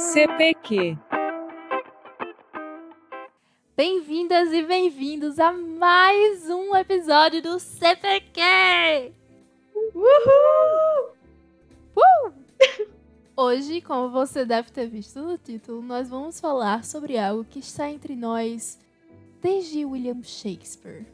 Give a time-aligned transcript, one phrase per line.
[0.00, 0.96] CPQ.
[3.76, 9.12] Bem-vindas e bem-vindos a mais um episódio do CPQ!
[9.94, 11.16] Uhul!
[11.94, 12.32] Uh!
[13.36, 17.90] Hoje, como você deve ter visto no título, nós vamos falar sobre algo que está
[17.90, 18.80] entre nós
[19.42, 21.04] desde William Shakespeare: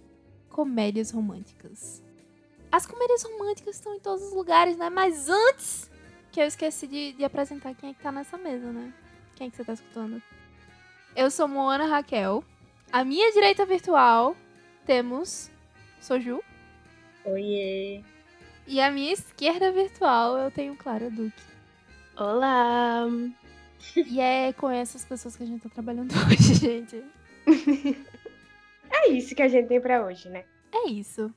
[0.48, 2.02] comédias românticas.
[2.70, 4.88] As comédias românticas estão em todos os lugares, né?
[4.88, 5.90] Mas antes
[6.36, 8.92] que eu esqueci de, de apresentar quem é que tá nessa mesa, né?
[9.34, 10.22] Quem é que você tá escutando?
[11.16, 12.44] Eu sou Moana Raquel.
[12.92, 14.36] À minha direita virtual
[14.84, 15.50] temos
[15.98, 16.42] Soju.
[17.24, 18.04] Oiê.
[18.66, 21.42] E à minha esquerda virtual eu tenho Clara Duque.
[22.14, 23.06] Olá!
[23.94, 27.02] E é com essas pessoas que a gente tá trabalhando hoje, gente.
[28.90, 30.44] É isso que a gente tem pra hoje, né?
[30.72, 31.32] É isso.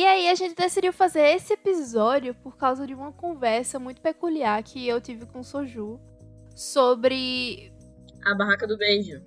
[0.00, 4.62] E aí a gente decidiu fazer esse episódio por causa de uma conversa muito peculiar
[4.62, 6.00] que eu tive com o Soju
[6.56, 7.70] sobre
[8.24, 9.20] A barraca do beijo.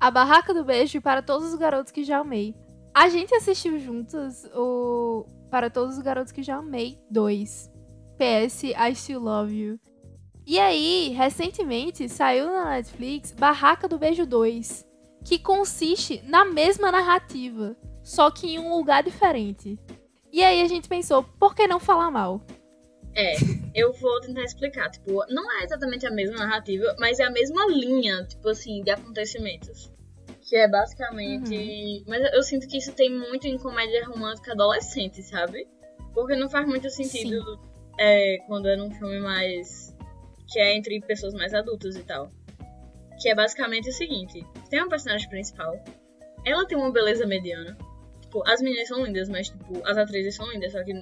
[0.00, 2.54] A Barraca do Beijo para todos os garotos que já amei.
[2.94, 7.70] A gente assistiu juntas o Para todos os garotos que já amei 2.
[8.16, 9.80] PS I Still Love You.
[10.46, 14.82] E aí, recentemente saiu na Netflix Barraca do Beijo 2,
[15.26, 17.76] que consiste na mesma narrativa,
[18.10, 19.78] só que em um lugar diferente.
[20.32, 22.40] E aí a gente pensou, por que não falar mal?
[23.14, 23.34] É,
[23.72, 24.90] eu vou tentar explicar.
[24.90, 28.90] Tipo, não é exatamente a mesma narrativa, mas é a mesma linha, tipo assim, de
[28.90, 29.92] acontecimentos.
[30.42, 32.04] Que é basicamente.
[32.08, 35.68] Mas eu sinto que isso tem muito em comédia romântica adolescente, sabe?
[36.12, 37.60] Porque não faz muito sentido
[37.96, 39.94] é, quando é num filme mais.
[40.48, 42.28] que é entre pessoas mais adultas e tal.
[43.20, 45.80] Que é basicamente o seguinte: tem uma personagem principal,
[46.44, 47.78] ela tem uma beleza mediana.
[48.30, 50.94] Tipo, as meninas são lindas, mas tipo, as atrizes são lindas, só que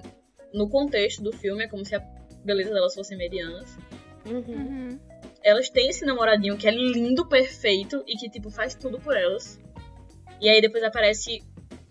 [0.54, 2.00] no contexto do filme é como se a
[2.42, 3.76] beleza delas fossem medianas.
[4.24, 4.42] Uhum.
[4.48, 5.00] Uhum.
[5.44, 9.60] Elas têm esse namoradinho que é lindo, perfeito e que, tipo, faz tudo por elas.
[10.40, 11.42] E aí depois aparece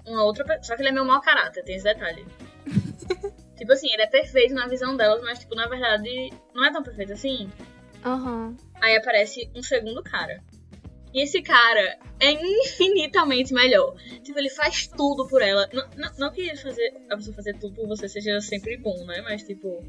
[0.07, 0.63] uma outra pessoa.
[0.63, 2.25] Só que ele é meio mau caráter, tem esse detalhe.
[3.55, 6.81] tipo assim, ele é perfeito na visão delas, mas, tipo, na verdade, não é tão
[6.81, 7.47] perfeito assim.
[8.03, 8.57] Aham.
[8.81, 10.41] Aí aparece um segundo cara.
[11.17, 13.95] E esse cara é infinitamente melhor.
[14.23, 15.67] Tipo, ele faz tudo por ela.
[15.73, 19.19] Não, não, não que fazer, a pessoa fazer tudo por você seja sempre bom, né?
[19.23, 19.83] Mas, tipo,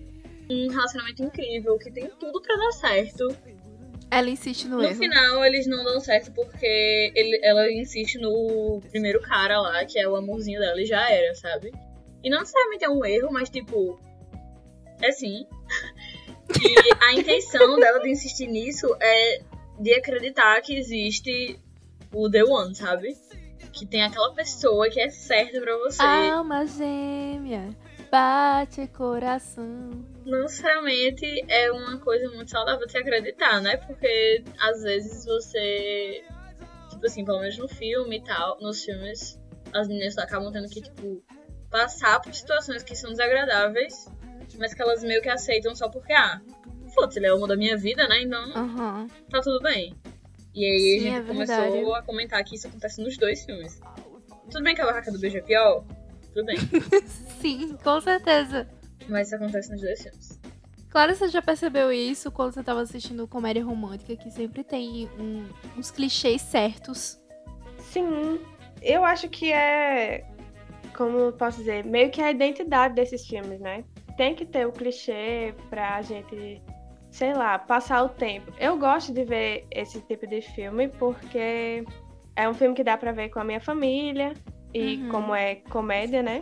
[0.49, 3.29] um relacionamento incrível, que tem tudo pra dar certo.
[4.11, 4.95] Ela insiste no, No erro.
[4.95, 10.09] final, eles não dão certo porque ele- ela insiste no primeiro cara lá, que é
[10.09, 11.73] o amorzinho dela, e já era, sabe?
[12.25, 14.01] E não necessariamente é um erro, mas, tipo,
[15.03, 15.47] é sim.
[16.59, 19.43] E a intenção dela de insistir nisso é
[19.79, 21.59] de acreditar que existe
[22.13, 23.17] o The One, sabe?
[23.73, 26.03] Que tem aquela pessoa que é certa pra você.
[26.03, 27.69] Alma gêmea,
[28.11, 30.05] bate coração.
[30.25, 33.77] não necessariamente é uma coisa muito saudável de se acreditar, né?
[33.77, 36.25] Porque às vezes você.
[36.91, 39.39] Tipo assim, pelo menos no filme e tal, nos filmes,
[39.73, 41.23] as meninas acabam tendo que, tipo,
[41.71, 44.09] passar por situações que são desagradáveis,
[44.59, 46.41] mas que elas meio que aceitam só porque, ah,
[47.01, 48.23] foda-se, ele é o amor da minha vida, né?
[48.23, 49.07] Então Aham.
[49.31, 49.95] tá tudo bem.
[50.55, 51.93] E aí Sim, a é gente começou verdade.
[51.93, 53.81] a comentar que isso acontece nos dois filmes.
[54.51, 55.85] Tudo bem que a barraca do beijo é pior?
[56.35, 56.57] Tudo bem.
[57.41, 58.67] Sim, com certeza.
[59.09, 60.41] Mas isso acontece nos dois filmes.
[60.91, 65.47] Claro, você já percebeu isso quando você tava assistindo comédia romântica, que sempre tem um-
[65.77, 67.19] uns clichês certos.
[67.93, 68.41] Sim,
[68.83, 70.25] eu acho que é,
[70.97, 73.85] como eu posso dizer, meio que a identidade desses filmes, né?
[74.17, 76.61] Tem que ter o clichê pra gente,
[77.19, 78.53] sei lá, passar o tempo.
[78.61, 81.85] Eu gosto de ver esse tipo de filme porque
[82.37, 84.35] é um filme que dá pra ver com a minha família
[84.73, 85.09] e Uhum.
[85.09, 86.41] como é comédia, né?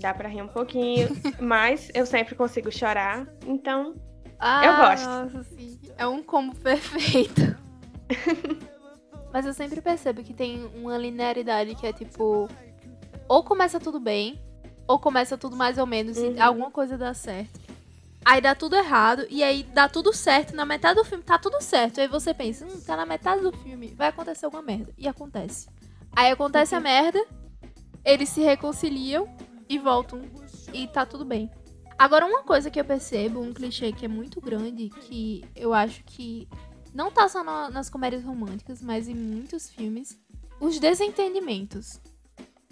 [0.00, 1.08] Dá pra rir um pouquinho,
[1.40, 3.94] mas eu sempre consigo chorar, então
[4.40, 5.08] Ah, gosto.
[5.08, 5.78] Nossa, sim.
[5.96, 7.56] É um combo perfeito.
[9.32, 12.48] Mas eu sempre percebo que tem uma linearidade que é tipo.
[13.28, 14.40] Ou começa tudo bem,
[14.88, 16.42] ou começa tudo mais ou menos e Uhum.
[16.42, 17.60] alguma coisa dá certo.
[18.28, 20.52] Aí dá tudo errado, e aí dá tudo certo.
[20.52, 22.00] Na metade do filme tá tudo certo.
[22.00, 24.92] Aí você pensa, hum, tá na metade do filme, vai acontecer alguma merda.
[24.98, 25.68] E acontece.
[26.10, 27.24] Aí acontece a merda,
[28.04, 29.28] eles se reconciliam
[29.68, 30.22] e voltam.
[30.72, 31.48] E tá tudo bem.
[31.96, 36.02] Agora, uma coisa que eu percebo, um clichê que é muito grande, que eu acho
[36.02, 36.48] que
[36.92, 40.18] não tá só na- nas comédias românticas, mas em muitos filmes,
[40.58, 42.00] os desentendimentos.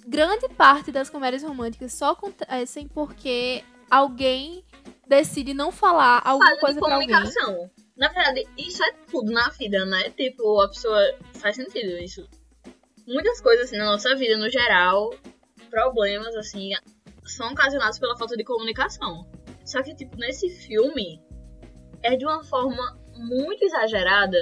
[0.05, 4.65] Grande parte das comédias românticas só acontecem porque alguém
[5.07, 7.09] decide não falar alguma de coisa pra alguém.
[7.09, 7.71] comunicação.
[7.97, 10.11] Na verdade, isso é tudo na vida, né?
[10.11, 11.01] Tipo, a pessoa.
[11.35, 12.29] Faz sentido isso.
[13.07, 15.15] Muitas coisas assim, na nossa vida, no geral,
[15.71, 16.71] problemas, assim,
[17.25, 19.27] são ocasionados pela falta de comunicação.
[19.65, 21.23] Só que, tipo, nesse filme,
[22.03, 24.39] é de uma forma muito exagerada.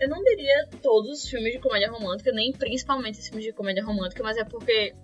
[0.00, 3.84] Eu não diria todos os filmes de comédia romântica, nem principalmente os filmes de comédia
[3.84, 4.94] romântica, mas é porque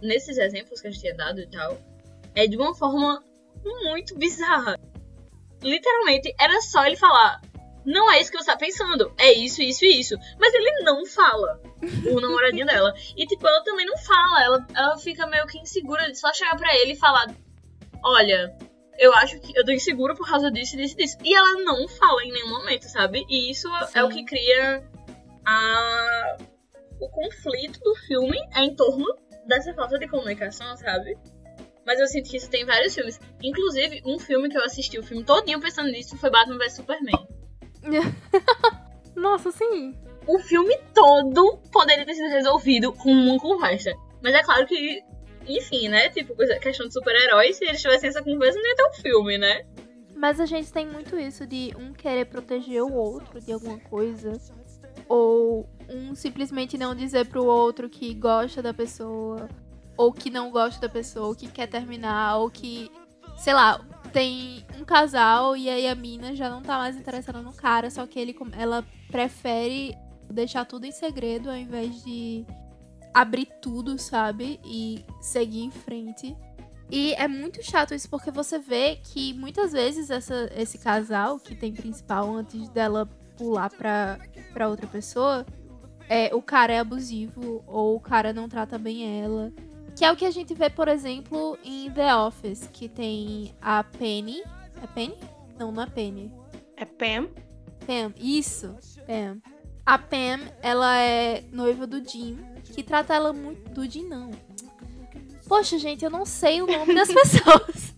[0.00, 1.78] nesses exemplos que a gente tinha dado e tal,
[2.34, 3.22] é de uma forma
[3.64, 4.78] muito bizarra.
[5.62, 7.40] Literalmente, era só ele falar:
[7.84, 10.16] Não é isso que você tá pensando, é isso, isso e isso.
[10.38, 11.60] Mas ele não fala,
[12.10, 12.94] o namoradinho dela.
[13.16, 16.56] E, tipo, ela também não fala, ela, ela fica meio que insegura de só chegar
[16.56, 17.26] pra ele e falar:
[18.04, 18.56] Olha,
[18.98, 21.16] eu acho que eu tô insegura por causa disso, disso, disso.
[21.24, 23.24] E ela não fala em nenhum momento, sabe?
[23.28, 23.98] E isso Sim.
[23.98, 24.82] é o que cria
[25.46, 26.36] a...
[27.00, 29.06] o conflito do filme é em torno
[29.46, 31.16] dessa falta de comunicação, sabe?
[31.88, 33.18] Mas eu sinto que isso tem vários filmes.
[33.42, 37.26] Inclusive, um filme que eu assisti o filme todinho pensando nisso foi Batman vs Superman.
[39.16, 39.98] Nossa, sim.
[40.26, 43.94] O filme todo poderia ter sido resolvido com uma conversa.
[44.22, 45.02] Mas é claro que,
[45.46, 46.10] enfim, né?
[46.10, 49.62] Tipo, questão de super-heróis, se eles tivessem essa conversa, não ia ter um filme, né?
[50.14, 54.34] Mas a gente tem muito isso de um querer proteger o outro de alguma coisa.
[55.08, 59.48] Ou um simplesmente não dizer pro outro que gosta da pessoa
[59.98, 62.88] ou que não gosta da pessoa, ou que quer terminar, ou que,
[63.36, 67.52] sei lá, tem um casal e aí a mina já não tá mais interessada no
[67.52, 69.94] cara, só que ele, ela prefere
[70.30, 72.46] deixar tudo em segredo ao invés de
[73.12, 74.60] abrir tudo, sabe?
[74.64, 76.36] E seguir em frente.
[76.90, 81.56] E é muito chato isso porque você vê que muitas vezes essa, esse casal que
[81.56, 83.06] tem principal antes dela
[83.36, 84.18] pular pra,
[84.52, 85.44] pra outra pessoa,
[86.08, 89.52] é, o cara é abusivo ou o cara não trata bem ela.
[89.98, 93.82] Que é o que a gente vê, por exemplo, em The Office, que tem a
[93.82, 94.44] Penny.
[94.80, 95.16] É Penny?
[95.58, 96.32] Não, não é Penny.
[96.76, 97.28] É Pam.
[97.84, 99.40] Pam, isso, Pam.
[99.84, 102.38] A Pam, ela é noiva do Jim,
[102.72, 103.70] que trata ela muito.
[103.70, 104.30] Do Jim, não.
[105.48, 107.92] Poxa, gente, eu não sei o nome das pessoas.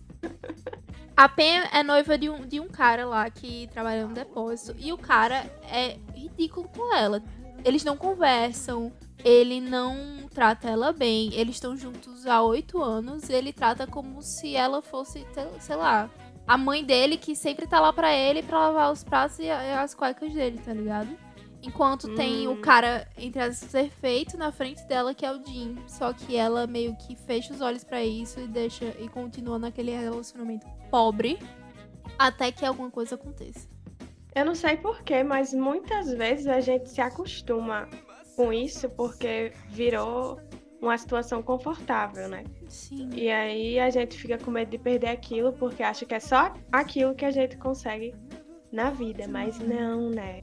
[1.15, 4.75] A Pam é noiva de um, de um cara lá que trabalha no depósito.
[4.79, 7.21] E o cara é ridículo com ela.
[7.63, 8.91] Eles não conversam,
[9.23, 11.33] ele não trata ela bem.
[11.33, 13.29] Eles estão juntos há oito anos.
[13.29, 15.25] E ele trata como se ela fosse,
[15.59, 16.09] sei lá,
[16.47, 19.93] a mãe dele que sempre tá lá pra ele pra lavar os pratos e as
[19.93, 21.09] cuecas dele, tá ligado?
[21.63, 22.15] Enquanto hum.
[22.15, 22.61] tem o hum.
[22.61, 25.77] cara, entre as perfeito, na frente dela, que é o Jim.
[25.87, 29.91] Só que ela meio que fecha os olhos para isso e deixa e continua naquele
[29.91, 31.37] relacionamento pobre
[32.17, 33.67] até que alguma coisa aconteça.
[34.33, 37.87] Eu não sei porquê, mas muitas vezes a gente se acostuma
[38.35, 40.39] com isso porque virou
[40.81, 42.43] uma situação confortável, né?
[42.67, 43.09] Sim.
[43.13, 46.53] E aí a gente fica com medo de perder aquilo porque acha que é só
[46.71, 48.15] aquilo que a gente consegue
[48.71, 50.41] na vida, mas não, né?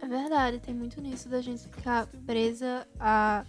[0.00, 3.44] É verdade, tem muito nisso da gente ficar presa a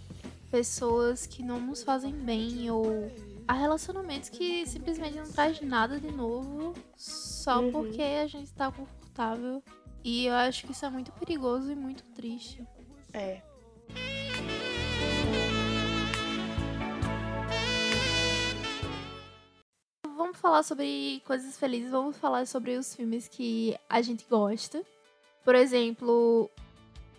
[0.50, 3.10] pessoas que não nos fazem bem ou
[3.46, 7.70] a relacionamentos que simplesmente não traz nada de novo só uhum.
[7.70, 9.62] porque a gente tá confortável.
[10.02, 12.64] E eu acho que isso é muito perigoso e muito triste.
[13.12, 13.42] É.
[20.16, 24.82] Vamos falar sobre coisas felizes, vamos falar sobre os filmes que a gente gosta.
[25.44, 26.50] Por exemplo,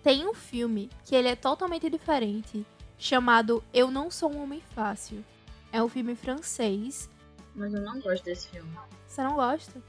[0.04, 2.66] tem um filme que ele é totalmente diferente,
[2.98, 5.24] chamado Eu Não Sou um Homem Fácil.
[5.72, 7.10] É um filme francês.
[7.56, 8.70] Mas eu não gosto desse filme.
[9.06, 9.82] Você não gosta?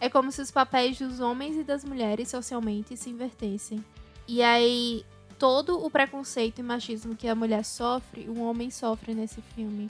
[0.00, 3.84] É como se os papéis dos homens e das mulheres socialmente se invertessem.
[4.26, 5.04] E aí
[5.38, 9.88] todo o preconceito e machismo que a mulher sofre, um homem sofre nesse filme.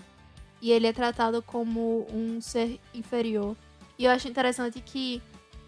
[0.60, 3.56] E ele é tratado como um ser inferior.
[3.98, 5.22] E eu acho interessante que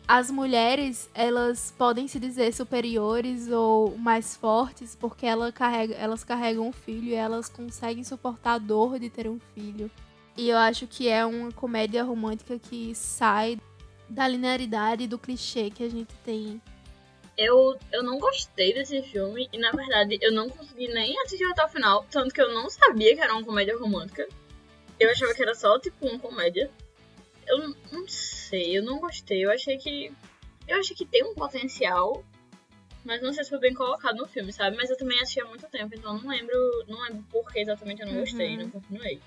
[0.06, 6.66] as mulheres, elas podem se dizer superiores ou mais fortes porque ela carrega, elas carregam
[6.66, 9.90] um filho e elas conseguem suportar a dor de ter um filho.
[10.36, 13.58] E eu acho que é uma comédia romântica que sai
[14.08, 16.60] da linearidade do clichê que a gente tem
[17.40, 21.64] eu, eu não gostei desse filme e, na verdade, eu não consegui nem assistir até
[21.64, 22.06] o final.
[22.10, 24.28] Tanto que eu não sabia que era uma comédia romântica.
[24.98, 26.70] Eu achava que era só, tipo, uma comédia.
[27.46, 29.42] Eu não sei, eu não gostei.
[29.42, 30.12] Eu achei que.
[30.68, 32.22] Eu achei que tem um potencial.
[33.02, 34.76] Mas não sei se foi bem colocado no filme, sabe?
[34.76, 36.54] Mas eu também assisti há muito tempo, então não lembro.
[36.86, 38.64] Não lembro por que exatamente eu não gostei, uhum.
[38.64, 39.18] não continuei.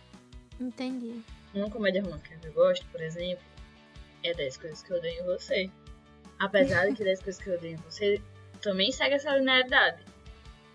[0.59, 1.19] Entendi.
[1.55, 3.43] Uma comédia romântica que eu gosto, por exemplo,
[4.21, 5.71] é 10 coisas que eu odeio em você.
[6.39, 8.21] Apesar de que 10 coisas que eu odeio você
[8.61, 10.03] também segue essa linearidade.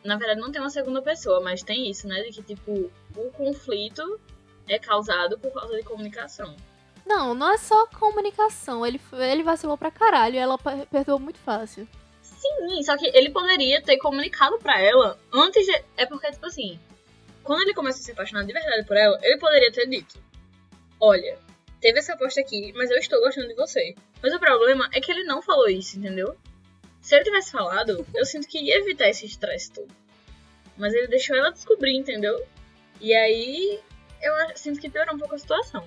[0.05, 2.23] Na verdade, não tem uma segunda pessoa, mas tem isso, né?
[2.23, 4.21] De que, tipo, o conflito
[4.69, 6.55] é causado por causa de comunicação.
[7.05, 8.87] Não, não é só comunicação.
[8.87, 10.59] Ele, ele vacilou pra caralho e ela
[10.91, 11.89] perdoou muito fácil.
[12.21, 15.83] Sim, só que ele poderia ter comunicado pra ela antes de.
[15.97, 16.79] É porque, tipo assim,
[17.43, 20.19] quando ele começa a se apaixonar de verdade por ela, ele poderia ter dito:
[21.01, 21.39] olha,
[21.81, 23.95] teve essa aposta aqui, mas eu estou gostando de você.
[24.23, 26.37] Mas o problema é que ele não falou isso, entendeu?
[27.01, 29.89] Se ele tivesse falado, eu sinto que ia evitar esse estresse todo.
[30.77, 32.47] Mas ele deixou ela descobrir, entendeu?
[33.01, 33.81] E aí
[34.23, 35.85] eu sinto que piorou um pouco a situação.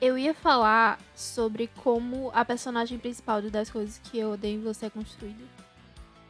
[0.00, 4.62] Eu ia falar sobre como a personagem principal de 10 Coisas que Eu Odeio em
[4.62, 5.44] Você é construída.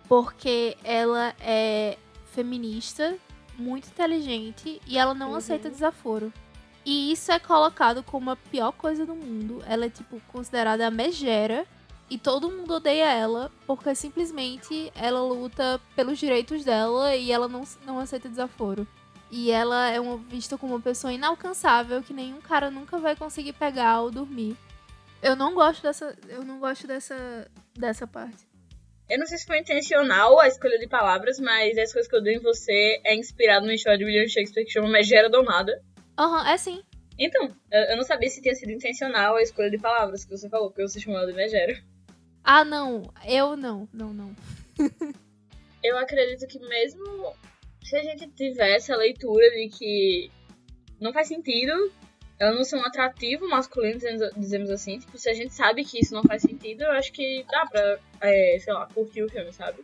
[0.08, 1.96] Porque ela é
[2.26, 3.16] feminista,
[3.56, 5.36] muito inteligente e ela não uhum.
[5.36, 6.32] aceita desaforo.
[6.84, 9.62] E isso é colocado como a pior coisa do mundo.
[9.66, 11.66] Ela é, tipo, considerada a megera.
[12.10, 17.64] E todo mundo odeia ela porque simplesmente ela luta pelos direitos dela e ela não,
[17.86, 18.86] não aceita desaforo.
[19.30, 19.98] E ela é
[20.28, 24.54] vista como uma pessoa inalcançável que nenhum cara nunca vai conseguir pegar ou dormir.
[25.22, 26.14] Eu não gosto dessa.
[26.28, 27.50] Eu não gosto dessa.
[27.74, 28.46] dessa parte.
[29.08, 32.22] Eu não sei se foi intencional a escolha de palavras, mas as coisas que eu
[32.22, 35.82] dei em você é inspirado numa história de William Shakespeare que chama Megera Domada.
[36.18, 36.82] Aham, uhum, é sim.
[37.18, 40.68] Então, eu não sabia se tinha sido intencional a escolha de palavras que você falou,
[40.68, 41.80] porque você chamou ela de Megera.
[42.42, 43.02] Ah, não.
[43.24, 43.88] Eu não.
[43.92, 44.34] Não, não.
[45.82, 47.34] eu acredito que mesmo
[47.82, 50.30] se a gente tivesse a leitura de que
[51.00, 51.92] não faz sentido
[52.38, 53.98] ela não ser um atrativo masculino,
[54.36, 57.44] dizemos assim, tipo, se a gente sabe que isso não faz sentido, eu acho que
[57.48, 59.82] dá pra, é, sei lá, curtir o filme, sabe?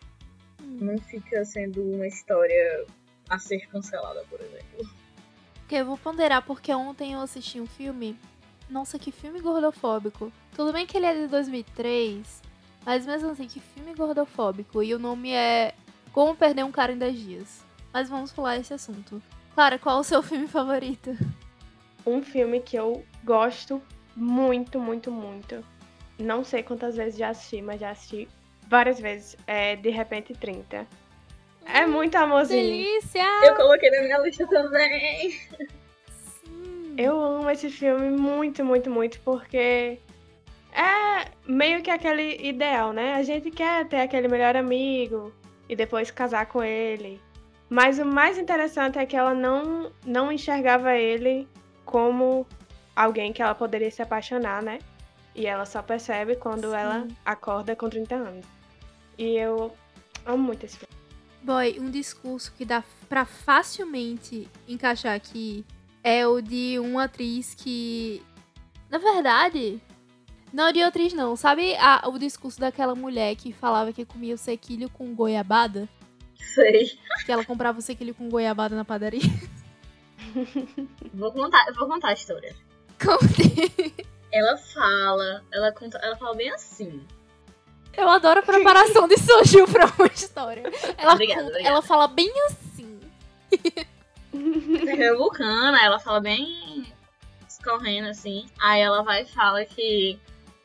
[0.61, 0.79] Hum.
[0.81, 2.87] Não fica sendo uma história
[3.29, 4.89] a ser cancelada, por exemplo.
[5.71, 8.19] Que eu vou ponderar porque ontem eu assisti um filme.
[8.69, 10.33] Nossa, que filme gordofóbico.
[10.53, 12.43] Tudo bem que ele é de 2003,
[12.85, 14.83] mas mesmo assim, que filme gordofóbico.
[14.83, 15.73] E o nome é
[16.11, 17.65] Como Perder um Cara em 10 Dias.
[17.93, 19.23] Mas vamos pular esse assunto.
[19.55, 21.17] Clara, qual o seu filme favorito?
[22.05, 23.81] Um filme que eu gosto
[24.17, 25.65] muito, muito, muito.
[26.19, 28.29] Não sei quantas vezes já assisti, mas já assisti
[28.67, 29.37] várias vezes.
[29.47, 30.85] É De Repente 30.
[31.75, 32.62] É muito amorzinho.
[32.62, 33.25] Delícia!
[33.45, 35.31] Eu coloquei na minha lista também.
[36.11, 36.95] Sim.
[36.97, 39.99] Eu amo esse filme muito, muito, muito, porque
[40.73, 43.15] é meio que aquele ideal, né?
[43.15, 45.33] A gente quer ter aquele melhor amigo
[45.69, 47.21] e depois casar com ele.
[47.69, 51.49] Mas o mais interessante é que ela não, não enxergava ele
[51.85, 52.47] como
[52.95, 54.81] alguém que ela poderia se apaixonar, né?
[55.35, 56.77] E ela só percebe quando Sim.
[56.77, 58.47] ela acorda com 30 anos.
[59.17, 59.73] E eu
[60.27, 61.00] amo muito esse filme.
[61.43, 65.65] Boy, um discurso que dá para facilmente encaixar aqui
[66.03, 68.23] é o de uma atriz que.
[68.89, 69.81] Na verdade.
[70.53, 71.37] Não de atriz, não.
[71.37, 75.89] Sabe a, o discurso daquela mulher que falava que comia o sequilho com goiabada?
[76.37, 76.99] Sei.
[77.25, 79.21] Que ela comprava o sequilho com goiabada na padaria.
[81.15, 82.55] Vou contar, vou contar a história.
[83.03, 83.97] Conte.
[84.33, 87.05] Ela fala, ela conta, ela fala bem assim.
[87.97, 90.63] Eu adoro a preparação de Soju pra uma história.
[90.97, 91.69] Ela, obrigada, conta, obrigada.
[91.69, 93.01] ela fala bem assim.
[94.87, 96.87] É vulcana, ela fala bem
[97.49, 98.47] escorrendo assim.
[98.61, 100.19] Aí ela vai e fala que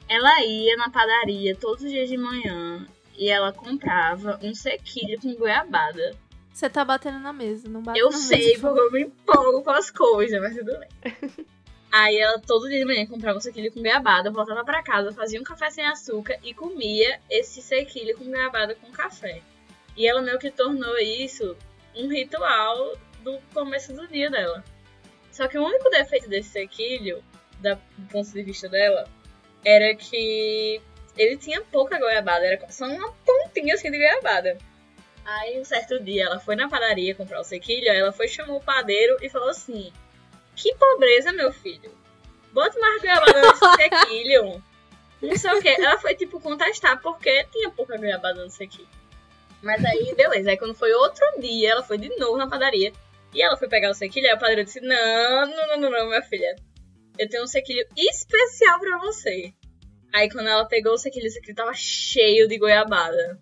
[0.08, 2.86] ela ia na padaria todos os dias de manhã
[3.18, 6.16] e ela comprava um sequilho com goiabada.
[6.54, 9.62] Você tá batendo na mesa, não bate Eu na sei, mesa, porque eu me empolgo
[9.62, 11.46] com as coisas, mas tudo bem.
[11.98, 15.40] Aí ela todo dia de manhã comprava um sequilho com goiabada, voltava pra casa, fazia
[15.40, 19.42] um café sem açúcar e comia esse sequilho com goiabada com café.
[19.96, 21.56] E ela meio que tornou isso
[21.96, 24.62] um ritual do começo do dia dela.
[25.32, 27.24] Só que o único defeito desse sequilho,
[27.62, 29.08] da, do ponto de vista dela,
[29.64, 30.82] era que
[31.18, 34.58] ele tinha pouca goiabada, era só uma pontinha assim de goiabada.
[35.24, 38.58] Aí, um certo dia, ela foi na padaria comprar o sequilho, aí ela foi chamou
[38.58, 39.94] o padeiro e falou assim:
[40.56, 41.92] Que pobreza, meu filho.
[42.52, 44.64] Bota mais goiabada nesse sequilho.
[45.22, 45.70] Não sei o que.
[45.70, 48.88] Ela foi, tipo, contestar porque tinha pouca goiabada no sequilho.
[49.62, 50.50] Mas aí, beleza.
[50.50, 52.94] Aí, quando foi outro dia, ela foi de novo na padaria.
[53.34, 56.08] E ela foi pegar o sequilho, aí o padeiro disse: Não, não, não, não, não
[56.08, 56.56] minha filha.
[57.18, 59.54] Eu tenho um sequilho especial pra você.
[60.14, 63.38] Aí, quando ela pegou o sequilho, o sequilho tava cheio de goiabada.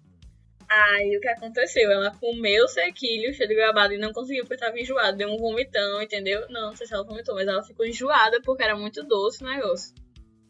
[0.70, 1.91] Aí o que aconteceu?
[1.91, 5.13] Ela comeu o sequilho cheio de goiabada e não conseguiu porque tava enjoada.
[5.13, 6.46] Deu um vomitão, entendeu?
[6.50, 9.48] Não, não sei se ela vomitou, mas ela ficou enjoada porque era muito doce o
[9.48, 9.93] negócio.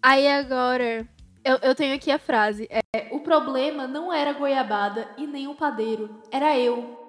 [0.01, 1.07] Aí agora,
[1.45, 2.67] eu, eu tenho aqui a frase.
[2.69, 6.21] É, o problema não era a goiabada e nem o padeiro.
[6.31, 6.99] Era eu.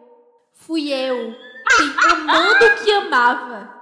[0.52, 1.34] Fui eu.
[1.76, 3.74] Quem amando que amava.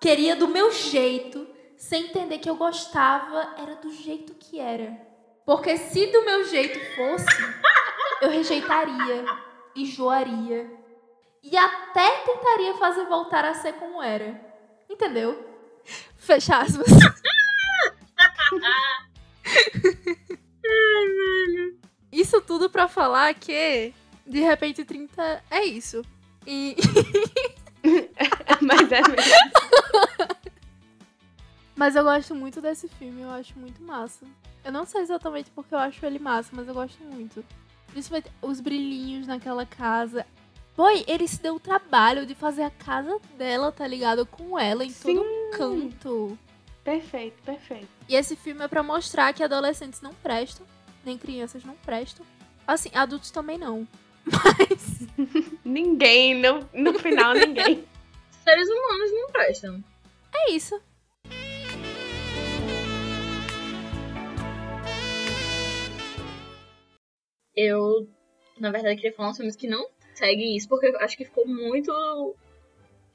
[0.00, 1.46] Queria do meu jeito,
[1.76, 4.96] sem entender que eu gostava, era do jeito que era.
[5.44, 7.26] Porque se do meu jeito fosse,
[8.20, 9.24] eu rejeitaria,
[9.74, 10.70] enjoaria
[11.42, 14.40] e até tentaria fazer voltar a ser como era.
[14.88, 15.48] Entendeu?
[16.16, 16.88] Fecha aspas.
[22.12, 23.94] Isso tudo pra falar que
[24.26, 26.02] de repente 30 é isso.
[26.46, 26.76] E
[28.60, 29.16] Mas é mesmo.
[31.74, 34.26] Mas eu gosto muito desse filme, eu acho muito massa.
[34.62, 37.42] Eu não sei exatamente porque eu acho ele massa, mas eu gosto muito.
[37.92, 40.24] Principalmente os brilhinhos naquela casa.
[40.76, 44.24] Boy, ele se deu o trabalho de fazer a casa dela, tá ligado?
[44.24, 45.16] Com ela em Sim.
[45.16, 46.38] todo canto.
[46.84, 47.88] Perfeito, perfeito.
[48.08, 50.66] E esse filme é pra mostrar que adolescentes não prestam,
[51.04, 52.24] nem crianças não prestam.
[52.66, 53.86] Assim, adultos também não.
[54.24, 55.00] Mas
[55.64, 57.84] Ninguém, no, no final, ninguém.
[58.44, 59.84] Seres humanos não prestam.
[60.34, 60.80] é isso.
[67.60, 68.08] Eu,
[68.58, 71.46] na verdade, queria falar uns filmes que não seguem isso, porque eu acho que ficou
[71.46, 71.92] muito.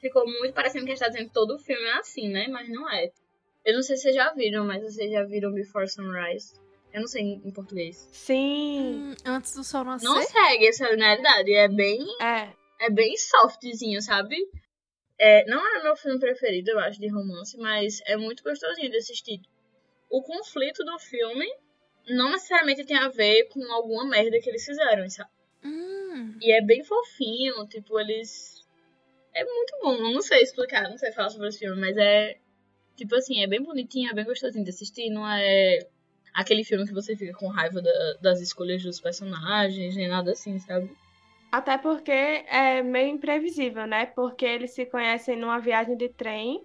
[0.00, 2.46] Ficou muito parecendo que a gente tá dizendo que todo filme é assim, né?
[2.48, 3.10] Mas não é.
[3.64, 6.54] Eu não sei se vocês já viram, mas vocês já viram Before Sunrise.
[6.92, 8.08] Eu não sei em português.
[8.12, 10.06] Sim, Hum, antes do sol nascer.
[10.06, 11.52] Não segue essa linearidade.
[11.52, 12.48] É bem é.
[12.80, 14.36] é bem softzinho, sabe?
[15.18, 18.98] É, não é meu filme preferido, eu acho, de romance, mas é muito gostosinho de
[18.98, 19.40] assistir.
[20.10, 21.46] O conflito do filme
[22.08, 25.30] não necessariamente tem a ver com alguma merda que eles fizeram, sabe?
[25.64, 28.64] Hum, E é bem fofinho, tipo, eles.
[29.34, 32.38] É muito bom, não sei explicar, não sei falar sobre esse filme, mas é.
[32.96, 35.80] Tipo assim, é bem bonitinho, é bem gostosinho de assistir, não é
[36.32, 40.58] aquele filme que você fica com raiva da- das escolhas dos personagens, nem nada assim,
[40.58, 40.90] sabe?
[41.52, 44.06] Até porque é meio imprevisível, né?
[44.06, 46.62] Porque eles se conhecem numa viagem de trem,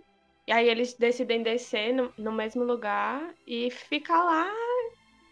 [0.48, 4.50] e aí eles decidem descer no, no mesmo lugar e ficar lá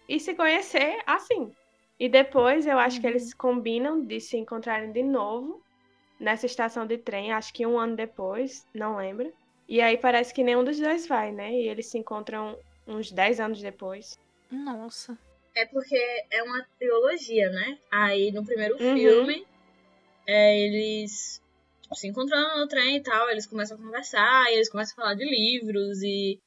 [0.09, 1.53] e se conhecer assim.
[1.99, 5.61] E depois eu acho que eles combinam de se encontrarem de novo
[6.19, 9.31] nessa estação de trem, acho que um ano depois, não lembro.
[9.67, 11.51] E aí parece que nenhum dos dois vai, né?
[11.51, 14.17] E eles se encontram uns 10 anos depois.
[14.51, 15.17] nossa.
[15.55, 15.97] É porque
[16.31, 17.77] é uma trilogia, né?
[17.91, 18.93] Aí no primeiro Uhum.
[18.93, 19.45] filme,
[20.25, 21.41] é, eles
[21.81, 25.01] tipo, se encontrando no trem e tal, eles começam a conversar, e eles começam a
[25.01, 26.39] falar de livros e.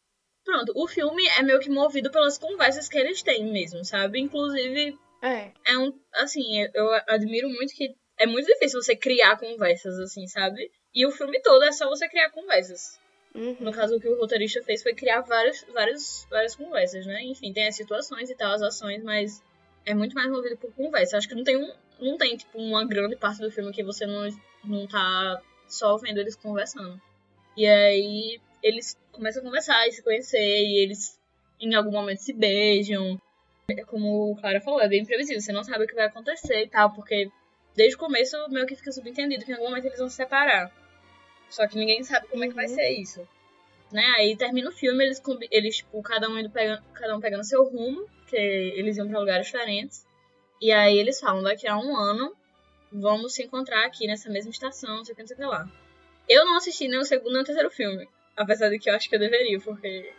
[0.45, 4.19] Pronto, o filme é meio que movido pelas conversas que eles têm mesmo, sabe?
[4.21, 5.53] Inclusive, É.
[5.67, 5.93] é um.
[6.15, 7.95] Assim, eu- eu admiro muito que.
[8.19, 10.71] É muito difícil você criar conversas, assim, sabe?
[10.95, 13.01] E o filme todo é só você criar conversas.
[13.35, 13.57] Uhum.
[13.61, 17.23] No caso, o que o roteirista fez foi criar várias, várias, várias conversas, né?
[17.23, 19.43] Enfim, tem as situações e tal, as ações, mas
[19.87, 21.17] é muito mais movido por conversa.
[21.17, 21.73] Acho que não tem um.
[21.99, 24.29] Não tem, tipo, uma grande parte do filme que você não,
[24.65, 27.01] não tá só vendo eles conversando.
[27.57, 31.19] E aí eles começam a conversar e se conhecer, e eles
[31.61, 33.21] em algum momento se beijam.
[33.71, 36.65] É Como o Clara falou, é bem imprevisível, você não sabe o que vai acontecer
[36.65, 37.31] e tal, porque
[37.75, 40.71] desde o começo meio que fica subentendido que em algum momento eles vão se separar.
[41.49, 42.75] Só que ninguém sabe como é que vai Uhum.
[42.75, 43.27] ser isso.
[43.93, 44.05] Né?
[44.17, 47.63] Aí termina o filme, eles, eles tipo, cada um indo pegando, cada um pegando seu
[47.65, 50.07] rumo, que eles iam pra lugares diferentes.
[50.61, 52.35] E aí eles falam, daqui a um ano,
[52.91, 55.47] vamos se encontrar aqui nessa mesma estação, não sei o que, não sei o que
[55.47, 55.71] lá.
[56.29, 58.09] Eu não assisti nem o segundo nem o terceiro filme.
[58.37, 60.13] Apesar de que eu acho que eu deveria, porque.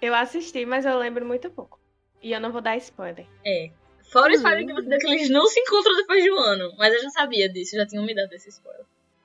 [0.00, 1.78] Eu assisti, mas eu lembro muito pouco.
[2.22, 3.26] E eu não vou dar spoiler.
[3.44, 3.70] É.
[4.10, 4.36] Fora o Uhum.
[4.36, 6.72] spoiler que você deu que eles não se encontram depois de um ano.
[6.76, 8.84] Mas eu já sabia disso, já tinham me dado esse spoiler.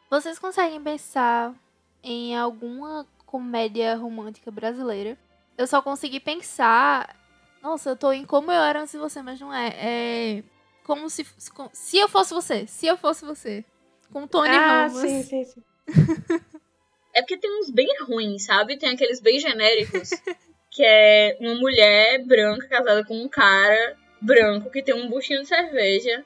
[0.09, 1.53] Vocês conseguem pensar
[2.03, 5.17] em alguma comédia romântica brasileira?
[5.57, 7.15] Eu só consegui pensar.
[7.61, 9.73] Nossa, eu tô em como eu era antes de você, mas não é.
[10.39, 10.43] É.
[10.85, 11.25] Como se.
[11.37, 12.65] se- Se eu fosse você.
[12.67, 13.65] Se eu fosse você.
[14.13, 15.01] Com Tony ah, Ramos.
[15.01, 15.63] sim, sim, sim.
[17.17, 18.77] É porque tem uns bem ruins, sabe?
[18.77, 20.09] Tem aqueles bem genéricos.
[20.69, 25.47] que é uma mulher branca casada com um cara branco que tem um buchinho de
[25.47, 26.23] cerveja.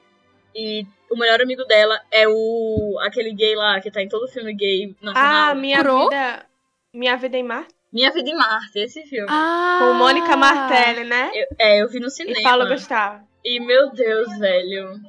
[0.54, 2.98] E o melhor amigo dela é o.
[3.00, 5.54] aquele gay lá que tá em todo filme gay Ah, nacional.
[5.56, 6.10] minha Curou?
[6.10, 6.46] vida.
[6.92, 7.74] Minha vida em Marte.
[7.90, 9.26] Minha Vida em Marte, esse filme.
[9.30, 9.78] Ah!
[9.78, 11.30] Com Mônica Martelli, né?
[11.34, 12.38] Eu- é, eu vi no cinema.
[12.38, 13.26] E Paulo Gustavo.
[13.44, 15.00] E meu Deus, velho.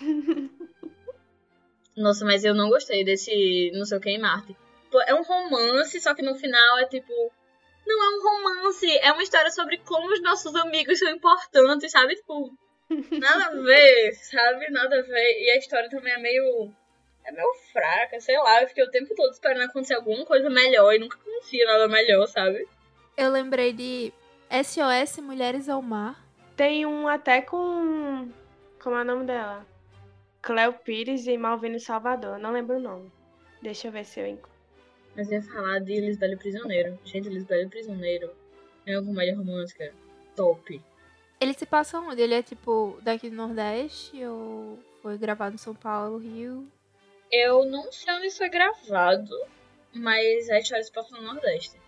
[1.96, 4.56] Nossa, mas eu não gostei desse não sei o que em Marte.
[4.92, 7.12] Pô, É um romance, só que no final é tipo.
[7.84, 12.14] Não é um romance, é uma história sobre como os nossos amigos são importantes, sabe?
[12.14, 12.56] Tipo,
[13.18, 14.70] nada a ver, sabe?
[14.70, 15.42] Nada a ver.
[15.42, 16.70] E a história também é meio.
[17.24, 18.62] É meio fraca, sei lá.
[18.62, 22.26] Eu fiquei o tempo todo esperando acontecer alguma coisa melhor e nunca acontecia nada melhor,
[22.26, 22.68] sabe?
[23.16, 24.12] Eu lembrei de
[24.50, 26.22] SOS Mulheres ao Mar.
[26.56, 28.30] Tem um até com.
[28.80, 29.66] Como é o nome dela?
[30.42, 32.38] Cleo Pires e Malvino Salvador.
[32.38, 33.10] Não lembro o nome.
[33.62, 34.51] Deixa eu ver se eu encontro.
[35.16, 36.98] Mas ia falar de Lisbelo Prisioneiro.
[37.04, 38.30] Gente, Lisbelo Prisioneiro
[38.86, 39.92] é uma comédia romântica
[40.34, 40.82] top.
[41.40, 42.22] Ele se passa onde?
[42.22, 46.66] Ele é tipo daqui do Nordeste ou foi gravado em São Paulo, Rio?
[47.30, 49.34] Eu não sei onde isso foi gravado,
[49.92, 51.80] mas a história se passa no Nordeste.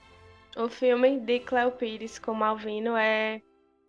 [0.57, 3.41] O filme de Cleo Pires com Malvino é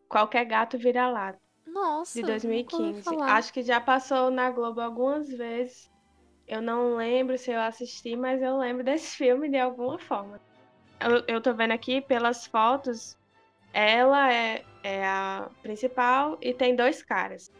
[0.07, 3.03] Qualquer Gato Vira Lata, Nossa, de nunca ouvi 2015.
[3.03, 3.35] falar.
[3.35, 5.89] Acho que já passou na Globo algumas vezes.
[6.47, 10.39] Eu não lembro se eu assisti, mas eu lembro desse filme de alguma forma.
[11.01, 13.17] eu, eu tô vendo aqui pelas fotos,
[13.73, 17.51] ela é, é a principal e tem dois caras.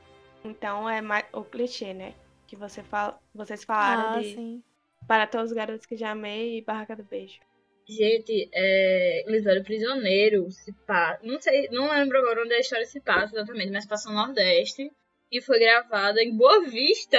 [0.44, 2.14] Então é mais, o clichê, né?
[2.48, 4.64] Que você fala, vocês falaram Ah, de sim.
[5.08, 7.40] Para Todos os Garotos que Já Amei e Barraca do Beijo.
[7.88, 11.20] Gente, é, Lisório Prisioneiro se passa.
[11.24, 14.92] Não sei, não lembro agora onde a história se passa exatamente, mas passa no Nordeste.
[15.32, 17.18] E foi gravada em Boa Vista,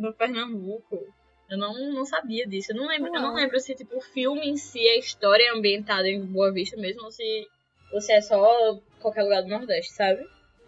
[0.00, 1.06] no Pernambuco.
[1.50, 2.72] Eu não, não sabia disso.
[2.72, 5.56] Eu não lembro, eu não lembro se tipo, o filme em si, a história é
[5.56, 7.48] ambientada em Boa Vista mesmo, ou se,
[7.92, 10.26] ou se é só qualquer lugar do Nordeste, sabe?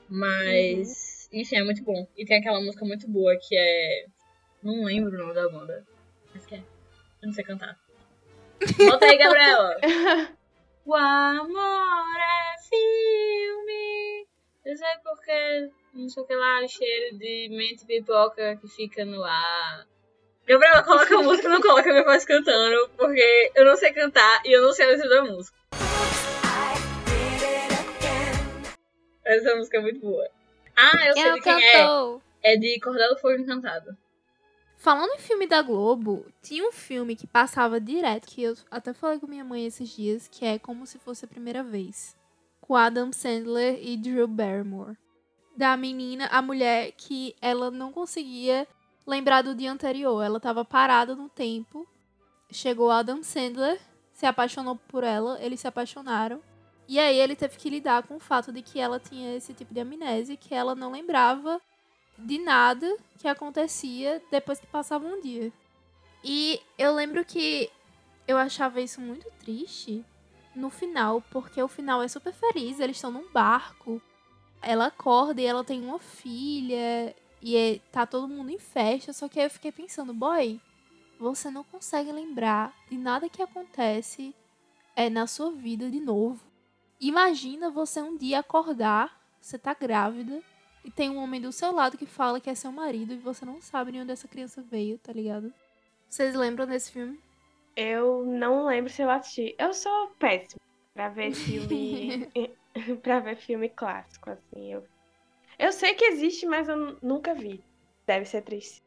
[0.08, 2.06] Mas, enfim, é muito bom.
[2.16, 4.06] E tem aquela música muito boa que é.
[4.62, 5.86] Não lembro o nome da banda.
[6.34, 6.58] Mas que é.
[6.58, 7.78] Eu não sei cantar.
[8.78, 9.76] Bota aí, Gabriela!
[10.82, 14.26] O amor é filme.
[14.64, 15.70] Eu sei porque.
[15.92, 19.86] Não sei o que lá, cheiro de mente pipoca que fica no ar.
[20.46, 24.56] Gabriela, coloca a música, não coloca minha voz cantando, porque eu não sei cantar e
[24.56, 25.58] eu não sei a letra da música.
[29.24, 30.28] Essa música é muito boa.
[30.76, 31.72] Ah, eu sei Quem de quem é.
[31.72, 32.22] cantou?
[32.42, 33.96] É de Cordelo Fogo Encantado.
[34.76, 39.18] Falando em filme da Globo, tinha um filme que passava direto, que eu até falei
[39.18, 42.16] com minha mãe esses dias, que é Como Se Fosse a Primeira Vez.
[42.60, 44.96] Com Adam Sandler e Drew Barrymore.
[45.60, 48.66] Da menina, a mulher que ela não conseguia
[49.06, 50.22] lembrar do dia anterior.
[50.22, 51.86] Ela tava parada no tempo.
[52.50, 53.78] Chegou Adam Sandler,
[54.10, 56.40] se apaixonou por ela, eles se apaixonaram.
[56.88, 59.74] E aí ele teve que lidar com o fato de que ela tinha esse tipo
[59.74, 61.60] de amnésia, que ela não lembrava
[62.16, 65.52] de nada que acontecia depois que passava um dia.
[66.24, 67.70] E eu lembro que
[68.26, 70.02] eu achava isso muito triste
[70.56, 74.00] no final, porque o final é super feliz, eles estão num barco.
[74.62, 79.28] Ela acorda e ela tem uma filha e é- tá todo mundo em festa, só
[79.28, 80.60] que aí eu fiquei pensando, boy,
[81.18, 84.34] você não consegue lembrar de nada que acontece
[84.94, 86.40] é na sua vida de novo.
[87.00, 90.42] Imagina você um dia acordar, você tá grávida,
[90.84, 93.44] e tem um homem do seu lado que fala que é seu marido e você
[93.44, 95.52] não sabe de onde essa criança veio, tá ligado?
[96.08, 97.18] Vocês lembram desse filme?
[97.76, 99.54] Eu não lembro se eu assisti.
[99.58, 100.60] Eu sou péssima
[100.94, 102.28] pra ver filme.
[103.02, 104.72] pra ver filme clássico, assim.
[104.72, 104.86] Eu,
[105.58, 107.62] eu sei que existe, mas eu nu- nunca vi.
[108.06, 108.82] Deve ser triste.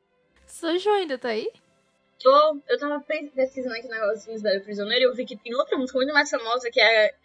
[0.79, 1.49] João ainda tá aí?
[2.19, 5.35] Tô, eu tava pe- pesquisando aqui o negócio do Lisório Prisioneiro e eu vi que
[5.37, 7.15] tem outra música muito mais famosa que é.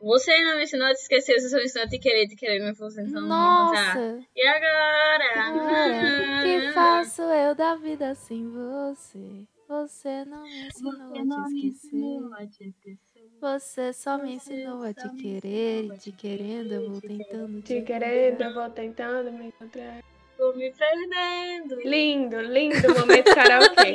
[0.00, 2.34] Você não me ensinou a te esquecer, você só me ensinou a te querer, te
[2.34, 3.28] querer, me fosse então não me.
[3.28, 4.24] Nossa!
[4.34, 6.40] E agora?
[6.42, 9.46] Que faço eu da vida sem você?
[9.68, 12.32] Você não me ensinou a te esquecer.
[12.32, 13.09] a te esquecer.
[13.40, 18.42] Você só me ensinou a te querer e te querendo, eu vou tentando Te querendo,
[18.42, 20.04] eu vou tentando me encontrar.
[20.36, 21.80] Tô me perdendo.
[21.82, 23.94] Lindo, lindo momento karaokê.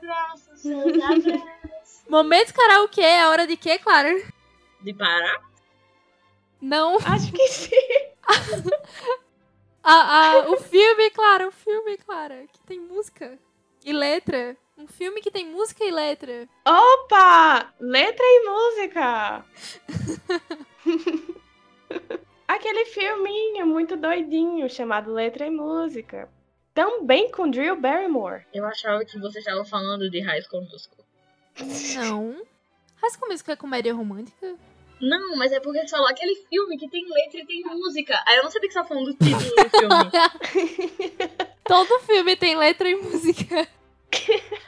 [0.00, 0.62] Braços.
[2.08, 4.10] Momento karaokê, é hora de quê, Clara?
[4.80, 5.40] De parar?
[6.60, 6.96] Não.
[6.96, 7.76] Acho que sim.
[9.84, 13.36] Ah, ah, o filme, Clara, o filme, Clara, que tem música
[13.84, 14.56] e letra.
[14.82, 16.48] Um filme que tem música e letra.
[16.66, 17.72] Opa!
[17.78, 19.44] Letra e música!
[22.48, 26.28] Aquele filminho muito doidinho chamado Letra e Música.
[26.74, 28.44] Também com Drew Barrymore.
[28.52, 31.04] Eu achava que você estava falando de High School Musical.
[31.94, 32.42] Não.
[32.96, 34.56] High School Musical é comédia romântica?
[35.00, 38.20] Não, mas é porque você falou aquele filme que tem letra e tem música.
[38.26, 41.46] Aí eu não sabia que você tava falando do título do filme.
[41.62, 43.68] Todo filme tem letra e música.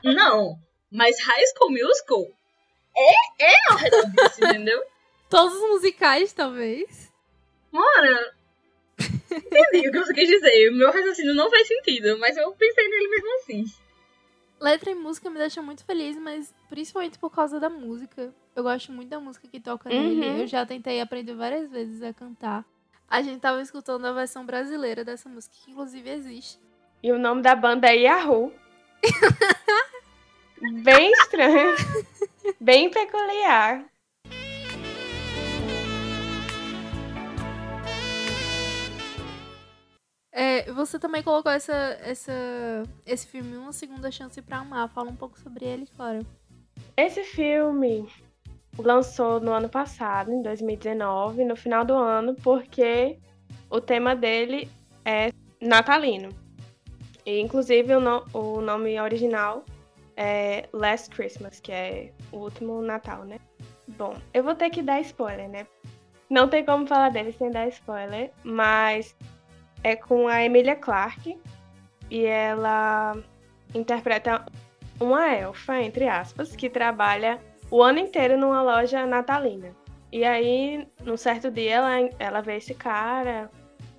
[0.02, 0.58] Não,
[0.90, 2.26] mas High School Musical
[2.96, 4.82] é, é ao redor disso, entendeu?
[5.28, 7.12] Todos os musicais, talvez.
[7.72, 8.34] Mora,
[9.00, 10.70] entendi o que você quis dizer.
[10.70, 13.64] O meu raciocínio não faz sentido, mas eu pensei nele mesmo assim.
[14.60, 18.32] Letra e música me deixam muito feliz, mas principalmente por causa da música.
[18.54, 20.24] Eu gosto muito da música que toca nele.
[20.24, 20.38] Uhum.
[20.38, 22.64] Eu já tentei aprender várias vezes a cantar.
[23.08, 26.58] A gente tava escutando a versão brasileira dessa música, que inclusive existe.
[27.02, 28.52] E o nome da banda é Yahoo.
[30.82, 31.74] Bem estranho.
[32.60, 33.84] Bem peculiar.
[40.36, 42.32] É, você também colocou essa, essa,
[43.06, 44.88] esse filme Uma Segunda Chance pra Amar.
[44.88, 46.22] Fala um pouco sobre ele, Clara.
[46.96, 48.08] Esse filme
[48.76, 53.16] lançou no ano passado, em 2019, no final do ano, porque
[53.70, 54.68] o tema dele
[55.04, 56.30] é natalino.
[57.26, 59.64] E, inclusive, o, no- o nome original
[60.16, 63.38] é Last Christmas, que é o último Natal, né?
[63.88, 65.66] Bom, eu vou ter que dar spoiler, né?
[66.30, 69.14] Não tem como falar dele sem dar spoiler, mas
[69.82, 71.38] é com a Emilia Clarke
[72.10, 73.16] e ela
[73.74, 74.44] interpreta
[75.00, 77.38] uma elfa, entre aspas, que trabalha
[77.70, 79.72] o ano inteiro numa loja natalina.
[80.12, 83.50] E aí, num certo dia, ela, ela vê esse cara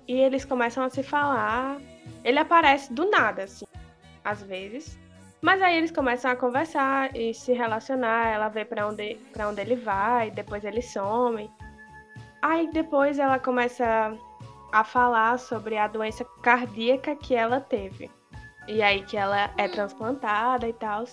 [0.08, 1.78] e eles começam a se falar.
[2.24, 3.66] Ele aparece do nada, assim,
[4.24, 4.98] às vezes.
[5.40, 8.28] Mas aí eles começam a conversar e se relacionar.
[8.28, 11.50] Ela vê para onde, pra onde ele vai, depois ele some.
[12.42, 14.16] Aí depois ela começa
[14.72, 18.10] a falar sobre a doença cardíaca que ela teve.
[18.66, 21.04] E aí que ela é transplantada e tal.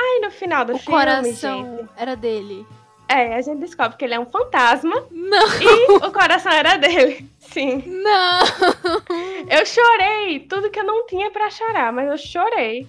[0.00, 2.66] Aí no final do o filme, coração gente, era dele.
[3.08, 7.28] é, a gente descobre que ele é um fantasma Não, e o coração era dele.
[7.40, 7.82] Sim.
[7.86, 8.40] não.
[9.58, 12.86] Eu chorei, tudo que eu não tinha pra chorar, mas eu chorei.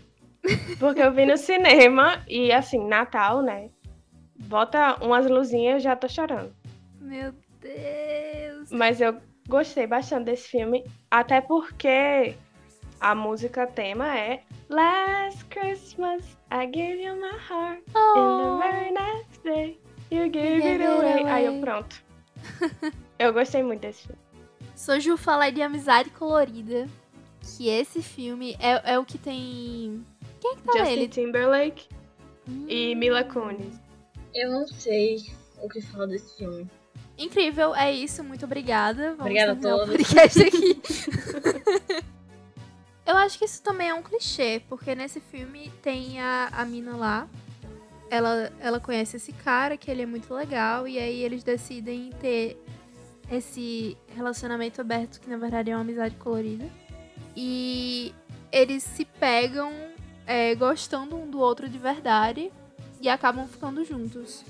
[0.79, 3.69] Porque eu vi no cinema e assim, Natal, né?
[4.35, 6.53] Bota umas luzinhas, eu já tô chorando.
[6.99, 8.69] Meu Deus.
[8.71, 12.35] Mas eu gostei bastante desse filme, até porque
[12.99, 18.17] a música tema é Last Christmas I gave you my heart Oh.
[18.17, 19.79] and the very next day
[20.11, 21.23] you gave gave it it away.
[21.25, 21.61] Aí eu away.
[21.61, 22.03] pronto.
[23.17, 24.26] eu gostei muito desse filme.
[24.77, 26.87] Soju fala de Amizade Colorida.
[27.41, 30.05] Que esse filme é, é o que tem.
[30.39, 31.07] Quem é que tá Justin nele?
[31.07, 31.87] Timberlake
[32.47, 33.75] Hum, e Mila Kunis.
[34.33, 35.17] Eu não sei
[35.61, 36.69] o que falar desse filme.
[37.17, 38.23] Incrível, é isso.
[38.23, 39.15] Muito obrigada.
[39.15, 39.97] Vamos Obrigada a terminar o todos.
[39.97, 40.81] podcast aqui.
[43.05, 46.95] Eu acho que isso também é um clichê, porque nesse filme tem a, a mina
[46.95, 47.27] lá.
[48.09, 52.61] Ela, ela conhece esse cara, que ele é muito legal, e aí eles decidem ter
[53.31, 56.65] esse relacionamento aberto, que na verdade é uma amizade colorida.
[57.35, 58.13] E
[58.51, 59.71] eles se pegam
[60.25, 62.51] é, gostando um do outro de verdade
[63.01, 64.43] e acabam ficando juntos.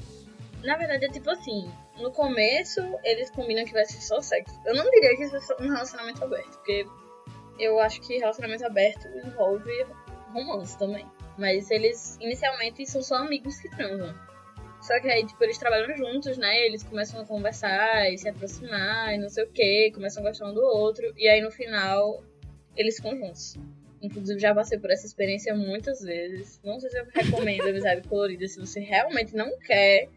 [0.63, 4.55] Na verdade, é tipo assim: no começo, eles combinam que vai ser só sexo.
[4.65, 6.85] Eu não diria que isso é um relacionamento aberto, porque
[7.59, 9.85] eu acho que relacionamento aberto envolve
[10.33, 11.05] romance também.
[11.37, 14.13] Mas eles, inicialmente, são só amigos que transam.
[14.87, 16.65] Só que aí, tipo, eles trabalham juntos, né?
[16.65, 20.49] Eles começam a conversar e se aproximar e não sei o que, começam a gostar
[20.49, 21.13] um do outro.
[21.17, 22.23] E aí, no final,
[22.73, 23.57] eles ficam juntos.
[24.01, 26.61] Inclusive, já passei por essa experiência muitas vezes.
[26.63, 30.07] Não sei se eu recomendo amizade colorida se você realmente não quer.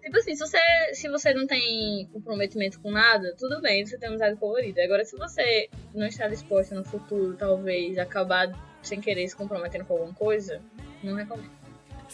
[0.00, 0.58] Tipo assim, se você,
[0.92, 4.80] se você não tem comprometimento com nada, tudo bem, você tem amizade colorida.
[4.84, 9.94] Agora, se você não está disposta no futuro, talvez, acabar sem querer se comprometendo com
[9.94, 10.62] alguma coisa,
[11.02, 11.63] não recomendo.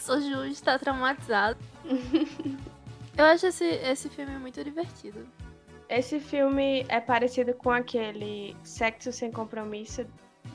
[0.01, 1.59] Soju está traumatizado.
[3.17, 5.27] Eu acho esse, esse filme muito divertido.
[5.87, 10.05] Esse filme é parecido com aquele Sexo Sem Compromisso,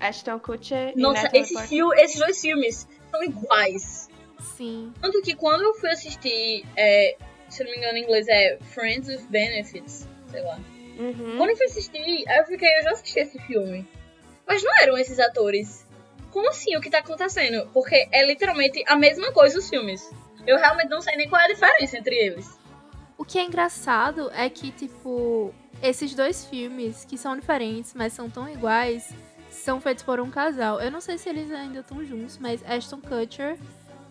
[0.01, 4.09] Ashton Kutcher e Nossa, Natalie esse fio, esses dois filmes são iguais.
[4.41, 4.93] Sim.
[5.01, 7.17] Tanto que quando eu fui assistir, é,
[7.49, 10.59] se eu não me engano em inglês é Friends with Benefits, sei lá.
[10.99, 11.37] Uhum.
[11.37, 13.87] Quando eu fui assistir, aí eu fiquei, eu já assisti esse filme.
[14.47, 15.86] Mas não eram esses atores.
[16.37, 16.77] Como assim?
[16.77, 17.67] O que tá acontecendo?
[17.73, 20.13] Porque é literalmente a mesma coisa os filmes.
[20.47, 22.59] Eu realmente não sei nem qual é a diferença entre eles.
[23.17, 28.29] O que é engraçado é que, tipo, esses dois filmes, que são diferentes, mas são
[28.29, 29.15] tão iguais,
[29.49, 30.79] são feitos por um casal.
[30.79, 33.59] Eu não sei se eles ainda estão juntos, mas Ashton Kutcher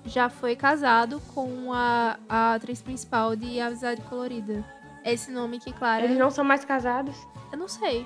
[0.04, 4.66] já foi casado com a, a atriz principal de Amizade Colorida.
[5.04, 7.16] Esse nome que, claro, Eles não são mais casados?
[7.52, 8.04] eu não sei.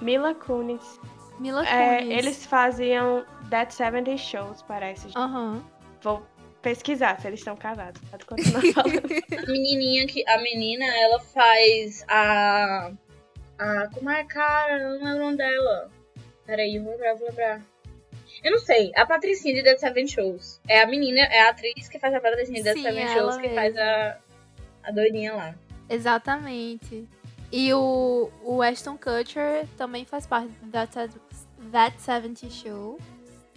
[0.00, 0.98] Mila Kunis.
[1.38, 5.08] Mila É, eles faziam That 70 Shows, parece.
[5.16, 5.64] Aham.
[6.02, 6.22] Vou
[6.62, 8.00] pesquisar se eles estão casados.
[8.10, 9.02] Pode continuar falando.
[9.36, 10.28] A menininha que.
[10.28, 12.92] A menina, ela faz a.
[13.58, 13.88] A.
[13.94, 14.78] Como é, cara?
[14.78, 15.90] Eu não lembro o nome dela.
[16.46, 17.62] Peraí, eu vou lembrar, vou lembrar.
[18.42, 18.92] Eu não sei.
[18.96, 20.60] A Patricinha de Dead Seven Shows.
[20.68, 23.36] É a menina, é a atriz que faz a Patricinha de Dead Sim, Seven Shows,
[23.38, 24.18] que faz a.
[24.82, 25.54] A doidinha lá.
[25.88, 27.08] Exatamente.
[27.50, 30.86] E o, o Ashton Kutcher também faz parte da
[31.70, 32.98] That, That 70 Show.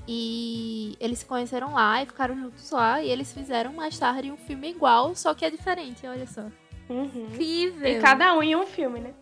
[0.08, 3.02] E eles se conheceram lá e ficaram juntos lá.
[3.02, 6.43] E eles fizeram mais tarde um filme igual, só que é diferente, olha só.
[6.89, 7.28] Uhum.
[7.32, 7.88] Incrível!
[7.88, 9.13] E cada um em um filme, né?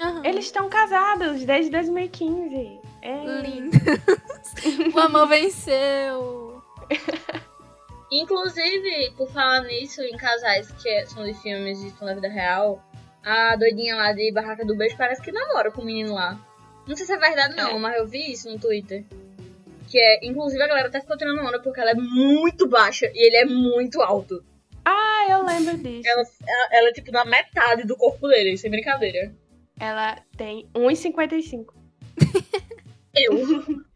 [0.00, 0.22] Aham.
[0.24, 2.80] Eles estão casados desde 2015.
[3.02, 3.40] É.
[3.40, 3.76] Lindo.
[4.94, 6.62] o amor venceu.
[8.12, 12.80] Inclusive, por falar nisso, em casais que são de filmes e são da vida real,
[13.24, 16.38] a doidinha lá de Barraca do Beijo parece que namora com o menino lá.
[16.86, 17.78] Não sei se é verdade não, É.
[17.78, 19.04] mas eu vi isso no Twitter.
[19.88, 23.26] Que é, inclusive a galera até ficou tirando onda porque ela é muito baixa e
[23.26, 24.44] ele é muito alto.
[24.84, 26.08] Ah, eu lembro disso.
[26.08, 29.32] Ela, ela, ela é tipo na metade do corpo dele, sem brincadeira.
[29.78, 31.66] Ela tem 1,55.
[33.14, 33.86] Eu.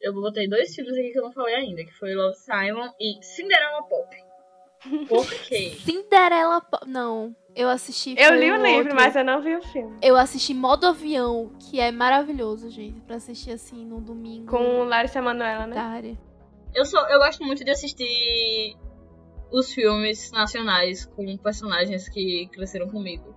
[0.00, 3.22] Eu botei dois filmes aqui que eu não falei ainda, que foi Love Simon e
[3.22, 4.08] Cinderella Pop.
[5.08, 5.76] Por quê?
[5.84, 6.62] Cinderela.
[6.86, 8.14] Não, eu assisti.
[8.16, 8.94] Eu li o um livro, outro.
[8.94, 9.98] mas eu não vi o filme.
[10.00, 13.00] Eu assisti Modo Avião, que é maravilhoso, gente.
[13.02, 14.46] Pra assistir assim no domingo.
[14.46, 15.74] Com Larissa Manoela, né?
[15.74, 16.18] tarde.
[16.74, 18.76] Eu, sou, eu gosto muito de assistir
[19.50, 23.34] os filmes nacionais com personagens que cresceram comigo.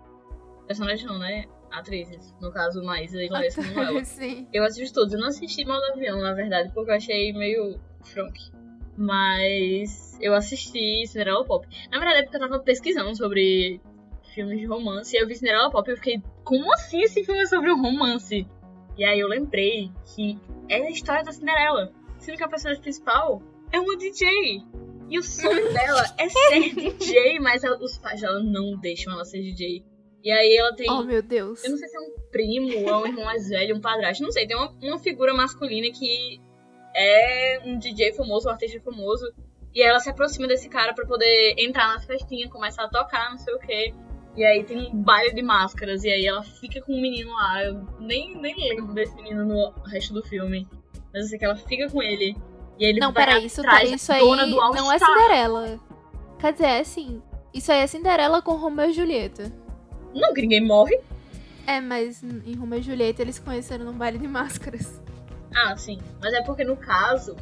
[0.67, 1.45] Personagens não, né?
[1.71, 2.33] Atrizes.
[2.39, 4.03] No caso, Maísa e Larissa Manoela.
[4.05, 4.47] Sim.
[4.53, 5.13] Eu assisti todos.
[5.13, 8.39] Eu não assisti Modo Avião, na verdade, porque eu achei meio fronk.
[8.97, 11.67] Mas eu assisti Cinderela Pop.
[11.91, 13.79] Na verdade, é porque eu tava pesquisando sobre
[14.33, 15.15] filmes de romance.
[15.15, 17.81] E eu vi Cinderela Pop e eu fiquei, como assim esse filme é sobre um
[17.81, 18.47] romance?
[18.97, 20.37] E aí eu lembrei que
[20.69, 21.91] é a história da Cinderela.
[22.19, 24.29] Sendo que a personagem principal é uma DJ.
[25.09, 29.25] E o sonho dela é ser DJ, mas ela- os pais dela não deixam ela
[29.25, 29.83] ser DJ.
[30.23, 30.89] E aí ela tem.
[30.89, 31.63] Oh, meu Deus.
[31.65, 34.23] Eu não sei se é um primo, ou é um irmão mais velho, um padrasto,
[34.23, 34.47] não sei.
[34.47, 36.39] Tem uma, uma figura masculina que
[36.95, 39.31] é um DJ famoso, um artista famoso.
[39.73, 43.37] E ela se aproxima desse cara pra poder entrar nas festinhas, começar a tocar, não
[43.37, 43.93] sei o quê.
[44.35, 47.63] E aí tem um baile de máscaras, e aí ela fica com um menino lá.
[47.63, 50.67] Eu nem, nem lembro desse menino no resto do filme.
[51.11, 52.35] Mas eu sei que ela fica com ele.
[52.79, 54.97] E ele Não, vai peraí, isso, atrás da isso aí dona do não é.
[54.97, 55.79] Cinderela.
[56.39, 57.21] Quer dizer, é assim.
[57.53, 59.51] Isso aí é Cinderela com Romeu e Julieta.
[60.13, 60.99] Não, que ninguém morre.
[61.65, 65.01] É, mas em Romeu e Julieta eles se conheceram num baile de máscaras.
[65.55, 65.99] Ah, sim.
[66.21, 67.35] Mas é porque no caso,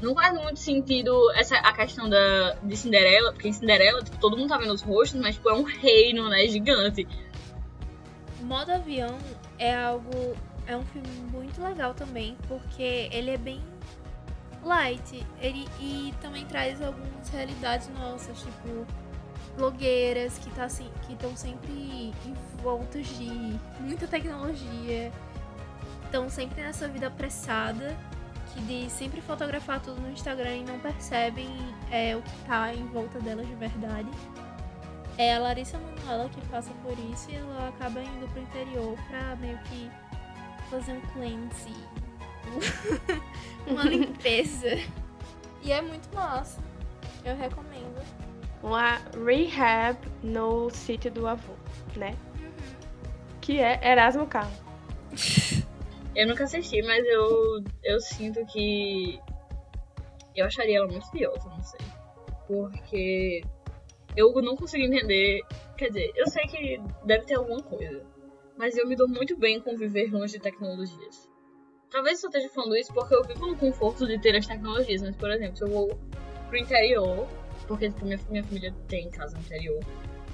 [0.00, 4.36] não faz muito sentido essa a questão da, de Cinderela, porque em Cinderela, tipo, todo
[4.36, 7.06] mundo tá vendo os rostos, mas tipo, é um reino, né, gigante.
[8.40, 9.16] Modo Avião
[9.58, 10.36] é algo.
[10.66, 13.62] É um filme muito legal também, porque ele é bem
[14.64, 15.24] light.
[15.40, 18.86] Ele, e também traz algumas realidades nossas, tipo
[19.56, 25.10] blogueiras que tá assim, estão sempre envoltas de muita tecnologia,
[26.06, 27.96] estão sempre nessa vida apressada,
[28.52, 31.48] que de sempre fotografar tudo no Instagram e não percebem
[31.90, 34.08] é, o que tá em volta delas de verdade.
[35.18, 39.36] É a Larissa Manoela que passa por isso e ela acaba indo pro interior pra
[39.36, 39.90] meio que
[40.70, 41.74] fazer um cleanse,
[43.66, 44.78] uma limpeza.
[45.62, 46.60] E é muito massa.
[47.24, 48.04] Eu recomendo.
[48.62, 51.54] Uma rehab no sítio do avô,
[51.96, 52.14] né?
[53.40, 54.56] Que é Erasmo Carlos.
[56.16, 59.20] Eu nunca assisti, mas eu, eu sinto que
[60.34, 61.80] eu acharia ela muito idiosa, não sei.
[62.46, 63.42] Porque
[64.16, 65.42] eu não consigo entender.
[65.76, 68.02] Quer dizer, eu sei que deve ter alguma coisa.
[68.56, 71.28] Mas eu me dou muito bem com viver longe de tecnologias.
[71.90, 75.14] Talvez eu esteja falando isso porque eu vivo no conforto de ter as tecnologias, mas,
[75.16, 75.98] por exemplo, se eu vou
[76.48, 77.28] pro interior,
[77.68, 79.80] porque tipo, minha, minha família tem casa no interior,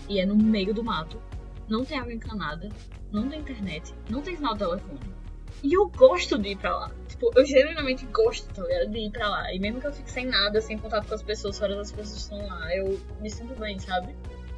[0.09, 1.21] e é no meio do mato,
[1.68, 2.68] não tem água encanada,
[3.11, 5.22] não tem internet, não tem sinal de telefone.
[5.62, 6.91] E eu gosto de ir pra lá.
[7.09, 8.91] Tipo, eu genuinamente gosto, tá ligado?
[8.91, 9.53] De ir pra lá.
[9.53, 12.12] E mesmo que eu fique sem nada, sem contato com as pessoas, fora das pessoas
[12.15, 14.17] que estão lá, eu me sinto bem, sabe?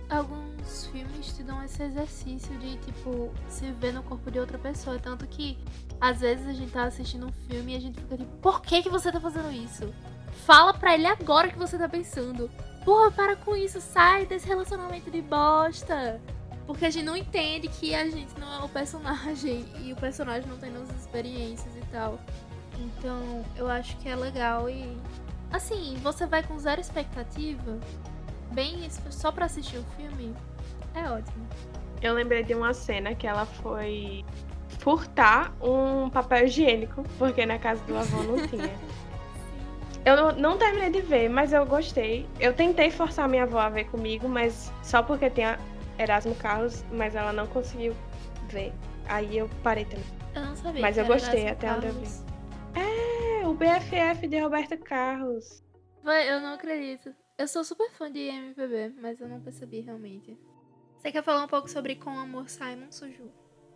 [0.08, 4.98] Alguns filmes te dão esse exercício de, tipo, se ver no corpo de outra pessoa.
[4.98, 5.58] Tanto que,
[6.00, 8.82] às vezes, a gente tá assistindo um filme e a gente fica tipo, por que,
[8.82, 9.92] que você tá fazendo isso?
[10.46, 12.50] Fala pra ele agora que você tá pensando.
[12.84, 16.20] Porra, para com isso, sai desse relacionamento de bosta.
[16.66, 20.48] Porque a gente não entende que a gente não é o personagem e o personagem
[20.48, 22.18] não tem nossas experiências e tal.
[22.78, 24.96] Então, eu acho que é legal e.
[25.52, 27.78] Assim, você vai com zero expectativa,
[28.52, 30.34] bem só pra assistir o filme,
[30.94, 31.46] é ótimo.
[32.02, 34.24] Eu lembrei de uma cena que ela foi
[34.80, 38.70] furtar um papel higiênico, porque na casa do avô não tinha.
[40.04, 42.26] Eu não, não terminei de ver, mas eu gostei.
[42.38, 45.58] Eu tentei forçar minha avó a ver comigo, mas só porque tinha
[45.98, 47.94] Erasmo Carlos, mas ela não conseguiu
[48.48, 48.72] ver.
[49.06, 50.04] Aí eu parei também.
[50.34, 50.80] Eu não sabia.
[50.80, 52.24] Mas que eu era gostei Erasmo até onde eu Carlos.
[52.74, 55.62] É, o BFF de Roberto Carlos.
[56.02, 57.14] Vai, Eu não acredito.
[57.36, 60.38] Eu sou super fã de MPB, mas eu não percebi realmente.
[60.96, 63.30] Você quer falar um pouco sobre Com Amor Simon Suju?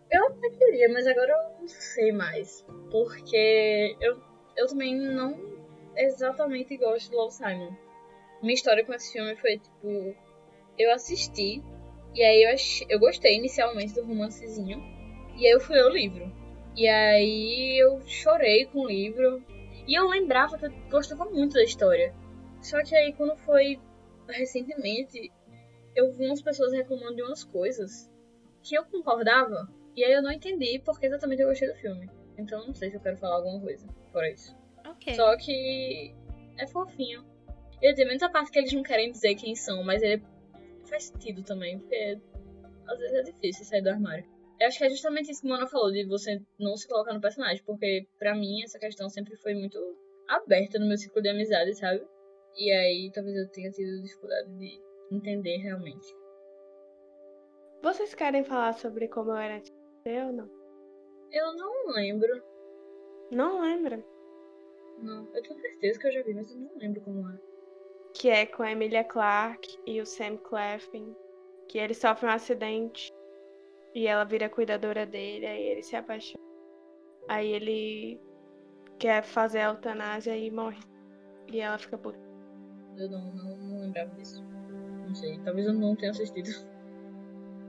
[0.09, 2.65] Eu até queria, mas agora eu não sei mais.
[2.89, 4.19] Porque eu,
[4.57, 5.37] eu também não
[5.95, 7.75] exatamente gosto do Love Simon.
[8.41, 10.15] Minha história com esse filme foi tipo.
[10.77, 11.61] Eu assisti,
[12.19, 12.55] e aí eu,
[12.89, 14.83] eu gostei inicialmente do romancezinho,
[15.37, 16.29] e aí eu fui ler o livro.
[16.75, 19.41] E aí eu chorei com o livro,
[19.87, 22.13] e eu lembrava que eu gostava muito da história.
[22.61, 23.79] Só que aí quando foi
[24.27, 25.31] recentemente,
[25.95, 28.11] eu vi umas pessoas reclamando de umas coisas
[28.63, 32.09] que eu concordava, e aí eu não entendi porque exatamente eu gostei do filme.
[32.37, 34.53] Então não sei se eu quero falar alguma coisa fora isso.
[34.85, 35.13] Ok.
[35.13, 36.13] Só que
[36.57, 37.23] é fofinho.
[37.81, 40.21] Ele tem muita parte que eles não querem dizer quem são, mas ele
[40.89, 42.19] faz sentido também, porque
[42.87, 44.25] às vezes é difícil sair do armário.
[44.59, 47.13] Eu acho que é justamente isso que o Mano falou, de você não se colocar
[47.13, 49.77] no personagem, porque pra mim essa questão sempre foi muito
[50.27, 52.05] aberta no meu ciclo de amizade, sabe?
[52.57, 54.81] E aí talvez eu tenha tido dificuldade de
[55.11, 56.13] entender realmente.
[57.81, 60.49] Vocês querem falar sobre como eu era você ou não?
[61.31, 62.43] Eu não lembro.
[63.31, 64.03] Não lembra?
[64.97, 67.48] Não, eu tenho certeza que eu já vi, mas eu não lembro como é.
[68.19, 71.15] Que é com a Emilia Clarke e o Sam Claflin.
[71.69, 73.09] Que ele sofre um acidente
[73.95, 76.43] e ela vira cuidadora dele, aí ele se apaixona.
[77.29, 78.19] Aí ele
[78.99, 80.79] quer fazer a eutanásia e morre.
[81.47, 82.19] E ela fica puta.
[82.97, 84.43] Eu não, não, não lembrava disso.
[85.07, 86.49] Não sei, talvez eu não tenha assistido.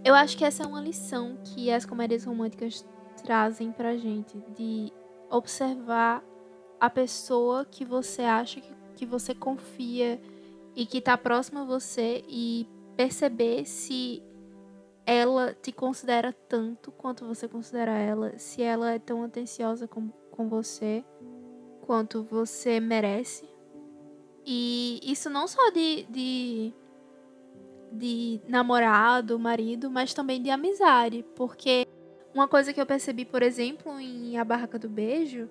[0.05, 2.84] Eu acho que essa é uma lição que as comédias românticas
[3.22, 4.36] trazem pra gente.
[4.57, 4.92] De
[5.30, 6.24] observar
[6.80, 10.20] a pessoa que você acha que, que você confia
[10.81, 12.66] e que tá próxima a você e
[12.97, 14.22] perceber se
[15.05, 20.49] ela te considera tanto quanto você considera ela, se ela é tão atenciosa com, com
[20.49, 21.05] você
[21.83, 23.47] quanto você merece.
[24.47, 26.72] E isso não só de, de,
[27.93, 31.22] de namorado, marido, mas também de amizade.
[31.37, 31.87] Porque
[32.35, 35.47] uma coisa que eu percebi, por exemplo, em A Barraca do Beijo,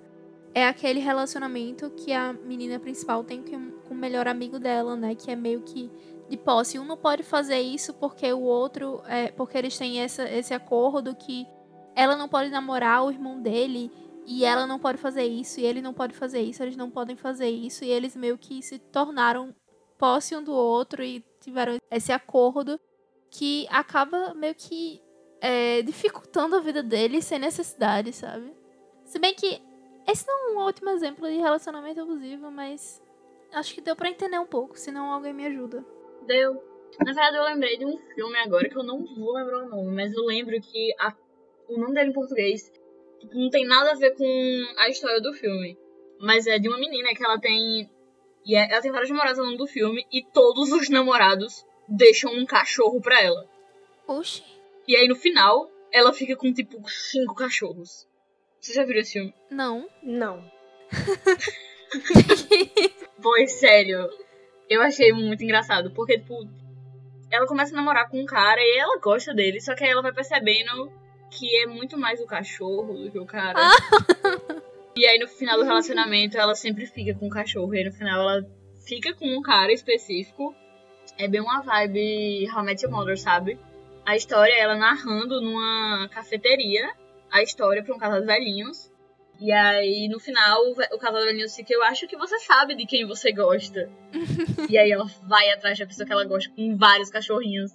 [0.53, 5.15] é aquele relacionamento que a menina principal tem com o melhor amigo dela, né?
[5.15, 5.91] Que é meio que
[6.27, 6.79] de posse.
[6.79, 9.01] Um não pode fazer isso porque o outro.
[9.07, 11.47] É, porque eles têm essa, esse acordo que
[11.95, 13.91] ela não pode namorar o irmão dele.
[14.25, 17.15] E ela não pode fazer isso, e ele não pode fazer isso, eles não podem
[17.15, 19.55] fazer isso, e eles meio que se tornaram
[19.97, 22.79] posse um do outro e tiveram esse acordo
[23.31, 25.01] que acaba meio que
[25.41, 28.53] é, dificultando a vida deles sem necessidade, sabe?
[29.03, 29.61] Se bem que
[30.12, 33.01] esse não é um ótimo exemplo de relacionamento abusivo, mas
[33.53, 35.84] acho que deu para entender um pouco, senão alguém me ajuda.
[36.26, 36.64] Deu.
[36.99, 39.95] Na verdade, eu lembrei de um filme agora que eu não vou lembrar o nome,
[39.95, 41.16] mas eu lembro que a,
[41.68, 42.72] o nome dele em português
[43.20, 45.78] tipo, não tem nada a ver com a história do filme.
[46.20, 47.89] Mas é de uma menina que ela tem.
[48.45, 52.34] E é, ela tem vários namorados ao longo do filme, e todos os namorados deixam
[52.34, 53.47] um cachorro pra ela.
[54.07, 54.43] Oxi.
[54.88, 58.09] E aí no final, ela fica com tipo cinco cachorros.
[58.62, 59.34] Você já viu esse filme?
[59.49, 59.88] Não.
[60.03, 60.43] Não.
[63.22, 64.10] Pois, sério.
[64.70, 66.47] Eu achei muito engraçado, porque, tipo,
[67.32, 70.01] ela começa a namorar com um cara e ela gosta dele, só que aí ela
[70.01, 70.91] vai percebendo
[71.32, 73.60] que é muito mais o cachorro do que o cara.
[74.95, 77.91] E aí no final do relacionamento ela sempre fica com o cachorro, e aí no
[77.93, 78.45] final ela
[78.86, 80.53] fica com um cara específico.
[81.18, 83.57] É bem uma vibe How I Met Your Mother, sabe?
[84.05, 86.89] A história é ela narrando numa cafeteria
[87.32, 88.91] a história pra um casal de velhinhos.
[89.39, 90.61] E aí, no final,
[90.91, 93.89] o casal de velhinhos fica, eu acho que você sabe de quem você gosta.
[94.69, 97.71] e aí ela vai atrás da pessoa que ela gosta com vários cachorrinhos.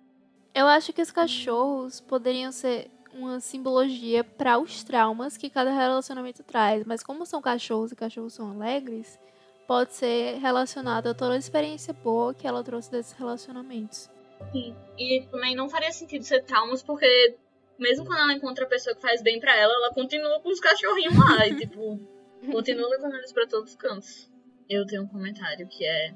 [0.55, 6.43] Eu acho que os cachorros poderiam ser uma simbologia para os traumas que cada relacionamento
[6.43, 9.19] traz, mas como são cachorros e cachorros são alegres,
[9.67, 14.11] pode ser relacionado a toda a experiência boa que ela trouxe desses relacionamentos.
[14.53, 14.75] Sim.
[14.99, 17.37] E também não faria sentido ser traumas, porque
[17.79, 20.61] mesmo quando ela encontra a pessoa que faz bem pra ela, ela continua com os
[20.61, 21.47] cachorrinhos lá.
[21.47, 22.01] e, tipo,
[22.51, 24.31] continua levando eles pra todos os cantos.
[24.69, 26.15] Eu tenho um comentário que é.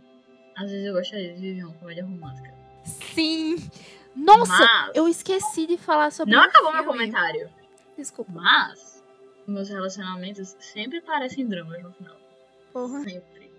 [0.56, 2.52] Às vezes eu gostaria de viver uma comédia romântica.
[2.84, 3.56] Sim!
[4.16, 4.52] Nossa!
[4.58, 4.90] Mas.
[4.96, 6.98] Eu esqueci de falar sobre Não acabou meu filme.
[6.98, 7.50] comentário.
[7.96, 8.32] Desculpa.
[8.32, 9.04] Mas.
[9.46, 12.16] Meus relacionamentos sempre parecem dramas no final.
[12.72, 13.00] Porra.
[13.02, 13.52] Sempre.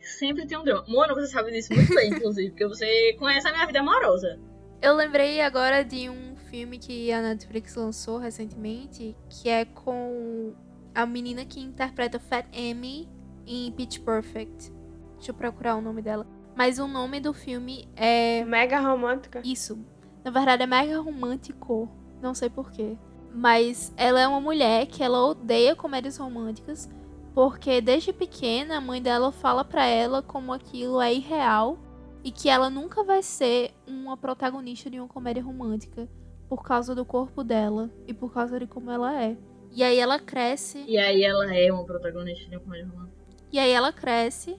[0.00, 0.84] Sempre tem um drama.
[0.88, 4.38] Mano, você sabe disso muito bem, inclusive, porque você conhece a minha vida amorosa.
[4.80, 10.52] Eu lembrei agora de um filme que a Netflix lançou recentemente, que é com
[10.92, 13.08] a menina que interpreta Fat Amy
[13.46, 14.72] em Pitch Perfect.
[15.14, 16.26] Deixa eu procurar o nome dela.
[16.56, 19.40] Mas o nome do filme é Mega romântica.
[19.44, 19.78] isso.
[20.24, 21.88] Na verdade é mega romântico.
[22.20, 22.98] Não sei porquê.
[23.32, 26.90] Mas ela é uma mulher que ela odeia comédias românticas.
[27.32, 31.78] Porque desde pequena a mãe dela fala pra ela como aquilo é irreal.
[32.22, 36.08] E que ela nunca vai ser uma protagonista de uma comédia romântica.
[36.50, 37.88] Por causa do corpo dela.
[38.06, 39.36] E por causa de como ela é.
[39.70, 40.84] E aí ela cresce.
[40.86, 43.20] E aí ela é uma protagonista de uma comédia romântica.
[43.52, 44.58] E aí ela cresce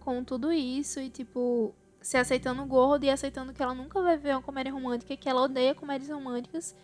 [0.00, 4.32] com tudo isso e, tipo, se aceitando gordo e aceitando que ela nunca vai ver
[4.32, 6.74] uma comédia romântica, que ela odeia comédias românticas.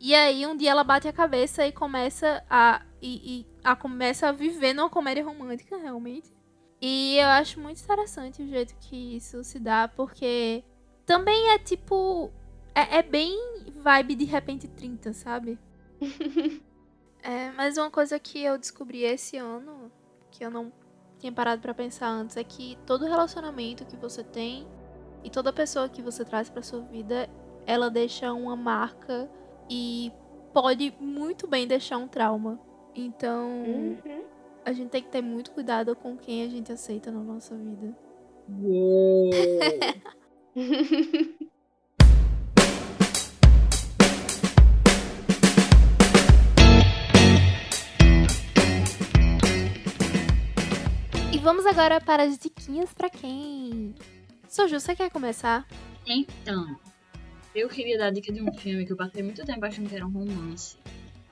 [0.00, 2.82] E aí um dia ela bate a cabeça e começa a.
[3.02, 6.32] E, e a começa a viver numa comédia romântica, realmente.
[6.80, 10.64] E eu acho muito interessante o jeito que isso se dá, porque
[11.04, 12.32] também é tipo.
[12.78, 13.36] É, é bem
[13.74, 15.58] vibe de repente 30, sabe?
[17.24, 19.90] é, mas uma coisa que eu descobri esse ano,
[20.30, 20.72] que eu não
[21.18, 24.64] tinha parado pra pensar antes é que todo relacionamento que você tem
[25.24, 27.28] e toda pessoa que você traz pra sua vida,
[27.66, 29.28] ela deixa uma marca
[29.68, 30.12] e
[30.52, 32.60] pode muito bem deixar um trauma.
[32.94, 34.22] Então, Uhum.
[34.64, 37.96] a gente tem que ter muito cuidado com quem a gente aceita na nossa vida.
[38.62, 39.30] Uou!
[51.38, 53.94] E vamos agora para as diquinhas pra quem?
[54.48, 55.64] Soju, você quer começar?
[56.04, 56.76] Então,
[57.54, 59.94] eu queria dar a dica de um filme que eu passei muito tempo achando que
[59.94, 60.76] era um romance.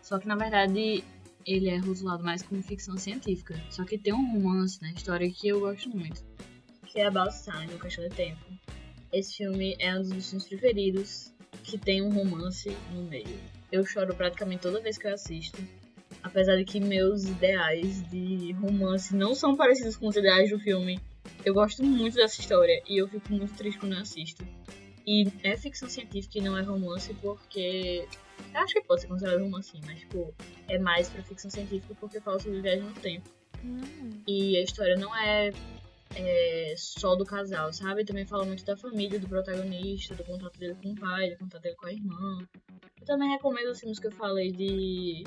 [0.00, 1.02] Só que na verdade
[1.44, 3.60] ele é rotulado mais como ficção científica.
[3.68, 6.24] Só que tem um romance na história que eu gosto muito.
[6.86, 8.44] Que é About Time, O Cachorro do Tempo.
[9.12, 11.34] Esse filme é um dos meus filmes preferidos,
[11.64, 13.40] que tem um romance no meio.
[13.72, 15.60] Eu choro praticamente toda vez que eu assisto.
[16.22, 21.00] Apesar de que meus ideais de romance não são parecidos com os ideais do filme.
[21.44, 24.44] Eu gosto muito dessa história e eu fico muito triste quando eu assisto.
[25.06, 28.06] E é ficção científica e não é romance porque.
[28.52, 30.34] Eu acho que pode ser considerado romance, mas tipo,
[30.68, 33.30] é mais pra ficção científica porque fala sobre viagem no tempo.
[33.64, 34.22] Hum.
[34.26, 35.52] E a história não é,
[36.14, 38.04] é só do casal, sabe?
[38.04, 41.62] Também fala muito da família do protagonista, do contato dele com o pai, do contato
[41.62, 42.48] dele com a irmã.
[43.00, 45.24] Eu também recomendo os filmes que eu falei de.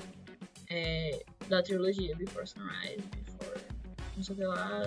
[0.70, 3.60] É, da trilogia Before Sunrise, Before.
[4.16, 4.82] não sei o que lá.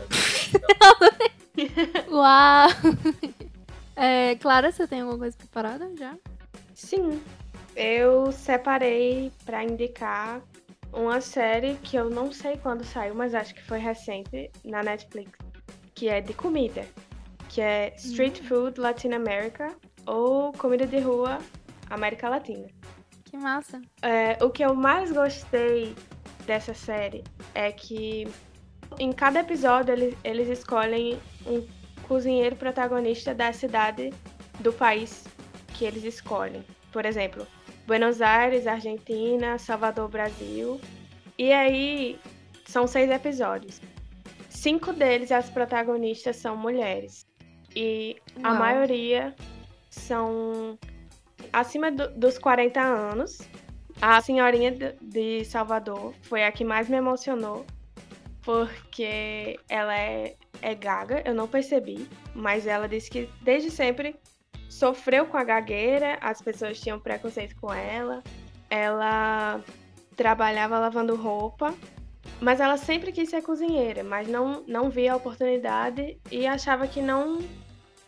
[2.10, 2.68] Uau!
[3.96, 6.16] É, Clara, você tem alguma coisa preparada já?
[6.74, 7.20] Sim,
[7.76, 10.40] eu separei pra indicar
[10.92, 15.38] uma série que eu não sei quando saiu, mas acho que foi recente na Netflix,
[15.94, 16.86] que é de comida,
[17.48, 19.74] que é Street Food Latin America
[20.06, 21.38] ou Comida de Rua
[21.90, 22.66] América Latina.
[23.32, 23.80] Que massa.
[24.02, 25.96] É, o que eu mais gostei
[26.44, 27.24] dessa série
[27.54, 28.28] é que
[28.98, 31.66] em cada episódio eles, eles escolhem um
[32.06, 34.12] cozinheiro protagonista da cidade
[34.60, 35.24] do país
[35.68, 36.62] que eles escolhem.
[36.92, 37.46] Por exemplo,
[37.86, 40.78] Buenos Aires, Argentina, Salvador, Brasil.
[41.38, 42.20] E aí
[42.66, 43.80] são seis episódios.
[44.50, 47.26] Cinco deles, as protagonistas são mulheres.
[47.74, 48.58] E a Uau.
[48.58, 49.34] maioria
[49.88, 50.78] são
[51.52, 53.38] acima do- dos 40 anos.
[54.00, 54.70] A senhorinha
[55.00, 57.64] de- Salvador foi a que mais me emocionou,
[58.42, 64.16] porque ela é, é gaga, eu não percebi, mas ela disse que desde sempre
[64.68, 68.22] sofreu com a gagueira, as pessoas tinham preconceito com ela,
[68.68, 69.60] ela
[70.16, 71.74] trabalhava lavando roupa,
[72.40, 77.00] mas ela sempre quis ser cozinheira, mas não, não via a oportunidade e achava que
[77.00, 77.38] não,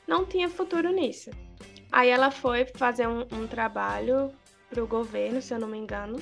[0.08, 1.30] não tinha futuro nisso.
[1.94, 4.32] Aí ela foi fazer um, um trabalho
[4.68, 6.20] para o governo, se eu não me engano,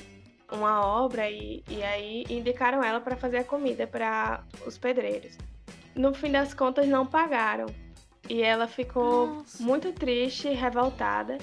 [0.51, 5.35] uma obra, e, e aí indicaram ela para fazer a comida para os pedreiros.
[5.95, 7.65] No fim das contas, não pagaram.
[8.29, 9.63] E ela ficou Nossa.
[9.63, 11.39] muito triste e revoltada.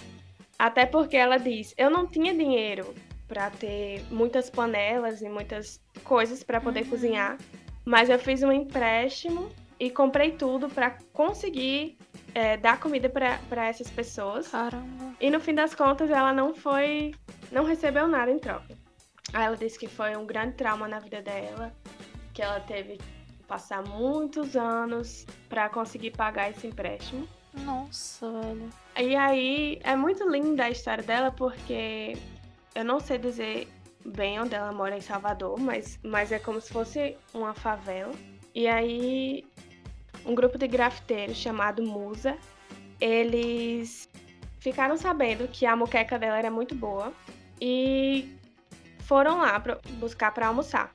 [0.57, 2.95] Até porque ela diz: Eu não tinha dinheiro
[3.27, 6.91] para ter muitas panelas e muitas coisas para poder Uhum.
[6.91, 7.37] cozinhar,
[7.85, 9.49] mas eu fiz um empréstimo
[9.81, 11.99] e comprei tudo para conseguir
[12.35, 14.49] é, dar comida para essas pessoas.
[14.49, 15.15] Caramba.
[15.21, 17.15] E no fim das contas, ela não foi.
[17.51, 18.75] não recebeu nada em troca.
[19.33, 21.73] Aí ela disse que foi um grande trauma na vida dela,
[22.33, 27.29] que ela teve que passar muitos anos para conseguir pagar esse empréstimo.
[27.55, 28.71] Nossa, velho.
[28.99, 32.17] E aí é muito linda a história dela, porque
[32.75, 33.69] eu não sei dizer
[34.05, 38.13] bem onde ela mora em Salvador, mas, mas é como se fosse uma favela.
[38.55, 39.45] E aí
[40.25, 42.37] um grupo de grafiteiros chamado Musa,
[43.01, 44.09] eles
[44.59, 47.13] ficaram sabendo que a moqueca dela era muito boa
[47.61, 48.37] e
[49.01, 50.95] foram lá pra buscar para almoçar.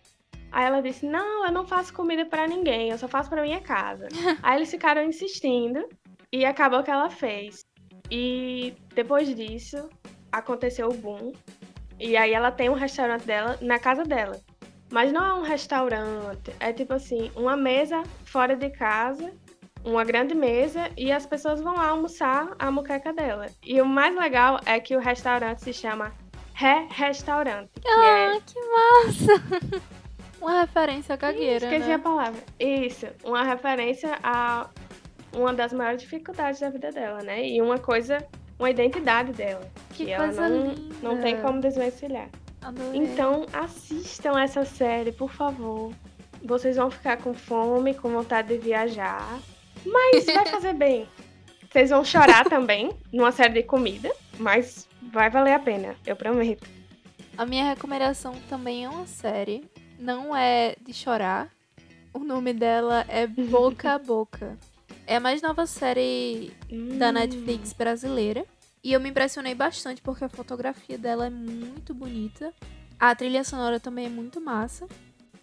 [0.51, 3.61] Aí ela disse: "Não, eu não faço comida para ninguém, eu só faço para minha
[3.61, 4.07] casa".
[4.41, 5.87] aí eles ficaram insistindo
[6.31, 7.65] e acabou que ela fez.
[8.11, 9.89] E depois disso,
[10.31, 11.33] aconteceu o boom.
[11.99, 14.39] E aí ela tem um restaurante dela na casa dela.
[14.91, 19.33] Mas não é um restaurante, é tipo assim, uma mesa fora de casa,
[19.83, 23.47] uma grande mesa, e as pessoas vão lá almoçar a muqueca dela.
[23.63, 26.13] E o mais legal é que o restaurante se chama
[26.53, 29.81] Ré-Restaurante, que é Ah, que massa!
[30.41, 31.95] Uma referência gagueira, Esqueci né?
[31.95, 32.39] a palavra.
[32.59, 34.69] Isso, uma referência a
[35.33, 37.47] uma das maiores dificuldades da vida dela, né?
[37.47, 38.23] E uma coisa,
[38.59, 39.67] uma identidade dela.
[39.91, 40.95] Que ela coisa não, linda.
[41.01, 42.29] não tem como desvencilhar.
[42.65, 42.99] Adorei.
[43.01, 45.93] Então, assistam essa série, por favor.
[46.43, 49.39] Vocês vão ficar com fome, com vontade de viajar.
[49.85, 51.07] Mas vai fazer bem.
[51.71, 54.11] Vocês vão chorar também, numa série de comida.
[54.39, 56.67] Mas vai valer a pena, eu prometo.
[57.37, 59.63] A minha recomendação também é uma série.
[59.99, 61.49] Não é de chorar.
[62.13, 64.57] O nome dela é Boca a Boca.
[65.07, 66.51] É a mais nova série
[66.97, 67.13] da Hum.
[67.13, 68.43] Netflix brasileira.
[68.85, 72.53] E eu me impressionei bastante porque a fotografia dela é muito bonita.
[72.99, 74.87] A trilha sonora também é muito massa.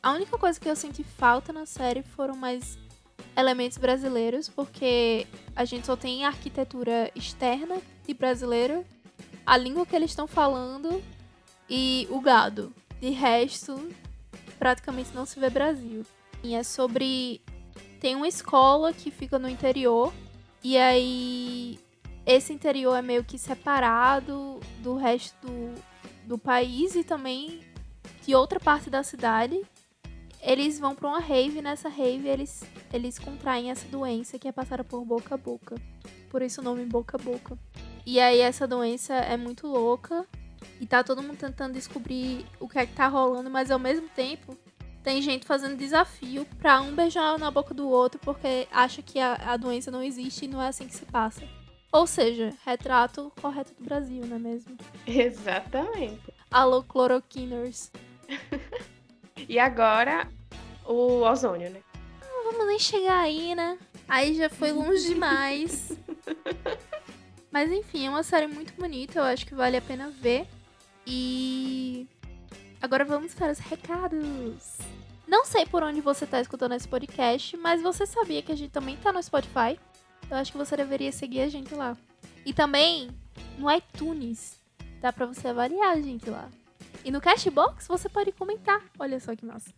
[0.00, 2.78] A única coisa que eu senti falta na série foram mais
[3.36, 5.26] elementos brasileiros, porque
[5.56, 8.86] a gente só tem arquitetura externa de brasileiro,
[9.44, 11.02] a língua que eles estão falando
[11.68, 12.72] e o gado.
[13.00, 13.88] De resto,
[14.56, 16.06] praticamente não se vê Brasil.
[16.44, 17.40] E é sobre.
[17.98, 20.12] Tem uma escola que fica no interior,
[20.62, 21.80] e aí
[22.24, 25.74] esse interior é meio que separado do resto do,
[26.26, 27.60] do país e também
[28.24, 29.60] de outra parte da cidade.
[30.40, 34.52] Eles vão para uma rave, e nessa rave eles, eles contraem essa doença que é
[34.52, 35.76] passada por boca a boca.
[36.30, 37.58] Por isso o nome boca a boca.
[38.04, 40.26] E aí essa doença é muito louca
[40.80, 44.08] e tá todo mundo tentando descobrir o que é que tá rolando, mas ao mesmo
[44.08, 44.56] tempo
[45.02, 49.34] tem gente fazendo desafio pra um beijar na boca do outro porque acha que a,
[49.34, 51.42] a doença não existe e não é assim que se passa.
[51.92, 54.76] Ou seja, retrato correto do Brasil, não é mesmo?
[55.06, 56.32] Exatamente.
[56.50, 57.92] Alô, cloroquiners.
[59.46, 60.26] e agora,
[60.86, 61.82] o ozônio, né?
[62.22, 63.78] Não vamos nem chegar aí, né?
[64.08, 65.92] Aí já foi longe demais.
[67.52, 70.46] Mas enfim, é uma série muito bonita, eu acho que vale a pena ver.
[71.06, 72.08] E
[72.80, 74.78] agora vamos para os recados.
[75.28, 78.70] Não sei por onde você está escutando esse podcast, mas você sabia que a gente
[78.70, 79.78] também está no Spotify?
[80.32, 81.96] Eu acho que você deveria seguir a gente lá.
[82.44, 83.10] E também
[83.58, 84.60] no iTunes.
[85.00, 86.48] Dá pra você avaliar a gente lá.
[87.04, 88.80] E no Cashbox você pode comentar.
[88.98, 89.70] Olha só que massa.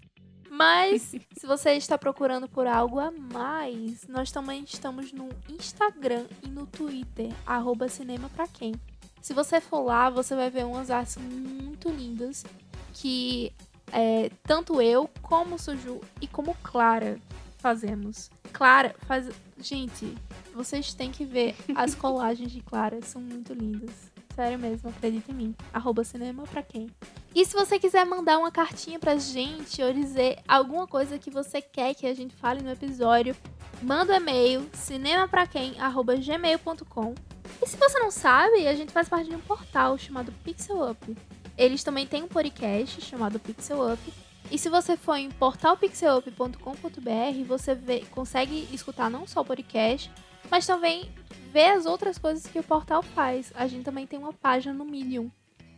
[0.50, 6.48] Mas, se você está procurando por algo a mais, nós também estamos no Instagram e
[6.48, 8.74] no Twitter, arroba cinema pra quem.
[9.20, 12.44] Se você for lá, você vai ver umas artes muito lindas
[12.92, 13.52] que
[13.90, 17.18] é, tanto eu, como Suju e como Clara
[17.58, 18.30] fazemos.
[18.52, 19.28] Clara faz.
[19.64, 20.14] Gente,
[20.54, 24.12] vocês têm que ver as colagens de Clara, são muito lindas.
[24.34, 25.54] Sério mesmo, acredita em mim.
[25.72, 26.90] Arroba cinema pra quem?
[27.34, 31.62] E se você quiser mandar uma cartinha pra gente ou dizer alguma coisa que você
[31.62, 33.34] quer que a gente fale no episódio,
[33.80, 37.14] manda um e-mail cinemapraquem@gmail.com.
[37.62, 41.16] E se você não sabe, a gente faz parte de um portal chamado Pixel Up.
[41.56, 44.12] Eles também têm um podcast chamado Pixel Up
[44.54, 50.08] e se você for em portalpixelup.com.br, você vê, consegue escutar não só o podcast,
[50.48, 51.12] mas também
[51.52, 53.52] ver as outras coisas que o portal faz.
[53.56, 55.28] A gente também tem uma página no Medium,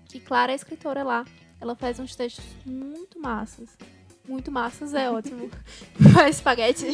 [0.05, 1.25] que Clara é escritora lá.
[1.59, 3.79] Ela faz uns textos muito massas.
[4.29, 5.51] Muito massas é ótimo.
[6.13, 6.85] Faz espaguete.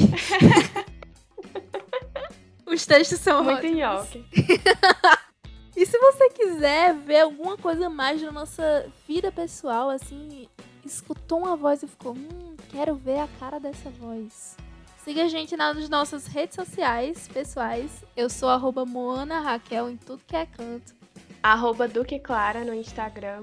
[2.64, 4.24] Os textos são muito ótimos.
[5.76, 10.48] e se você quiser ver alguma coisa mais da nossa vida pessoal, assim,
[10.84, 14.56] escutou uma voz e ficou, hum, quero ver a cara dessa voz.
[15.04, 18.04] Siga a gente nas nossas redes sociais pessoais.
[18.16, 20.94] Eu sou arroba Moana Raquel em tudo que é canto.
[21.42, 23.42] Arroba Duque Clara no Instagram.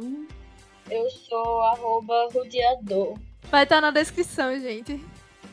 [0.90, 3.18] Eu sou arroba Rudiador.
[3.44, 5.04] Vai estar na descrição, gente.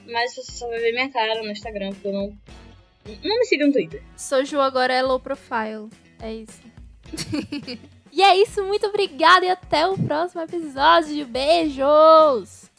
[0.07, 2.39] Mas você só vai ver minha cara no Instagram, porque eu não.
[3.25, 4.03] Não me siga no Twitter.
[4.17, 5.91] Sou Ju, agora é low profile.
[6.21, 6.63] É isso.
[8.17, 11.27] E é isso, muito obrigada e até o próximo episódio.
[11.27, 12.71] Beijos!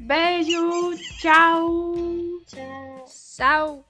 [0.00, 1.92] Beijo, tchau!
[2.46, 3.04] Tchau.
[3.36, 3.84] Tchau!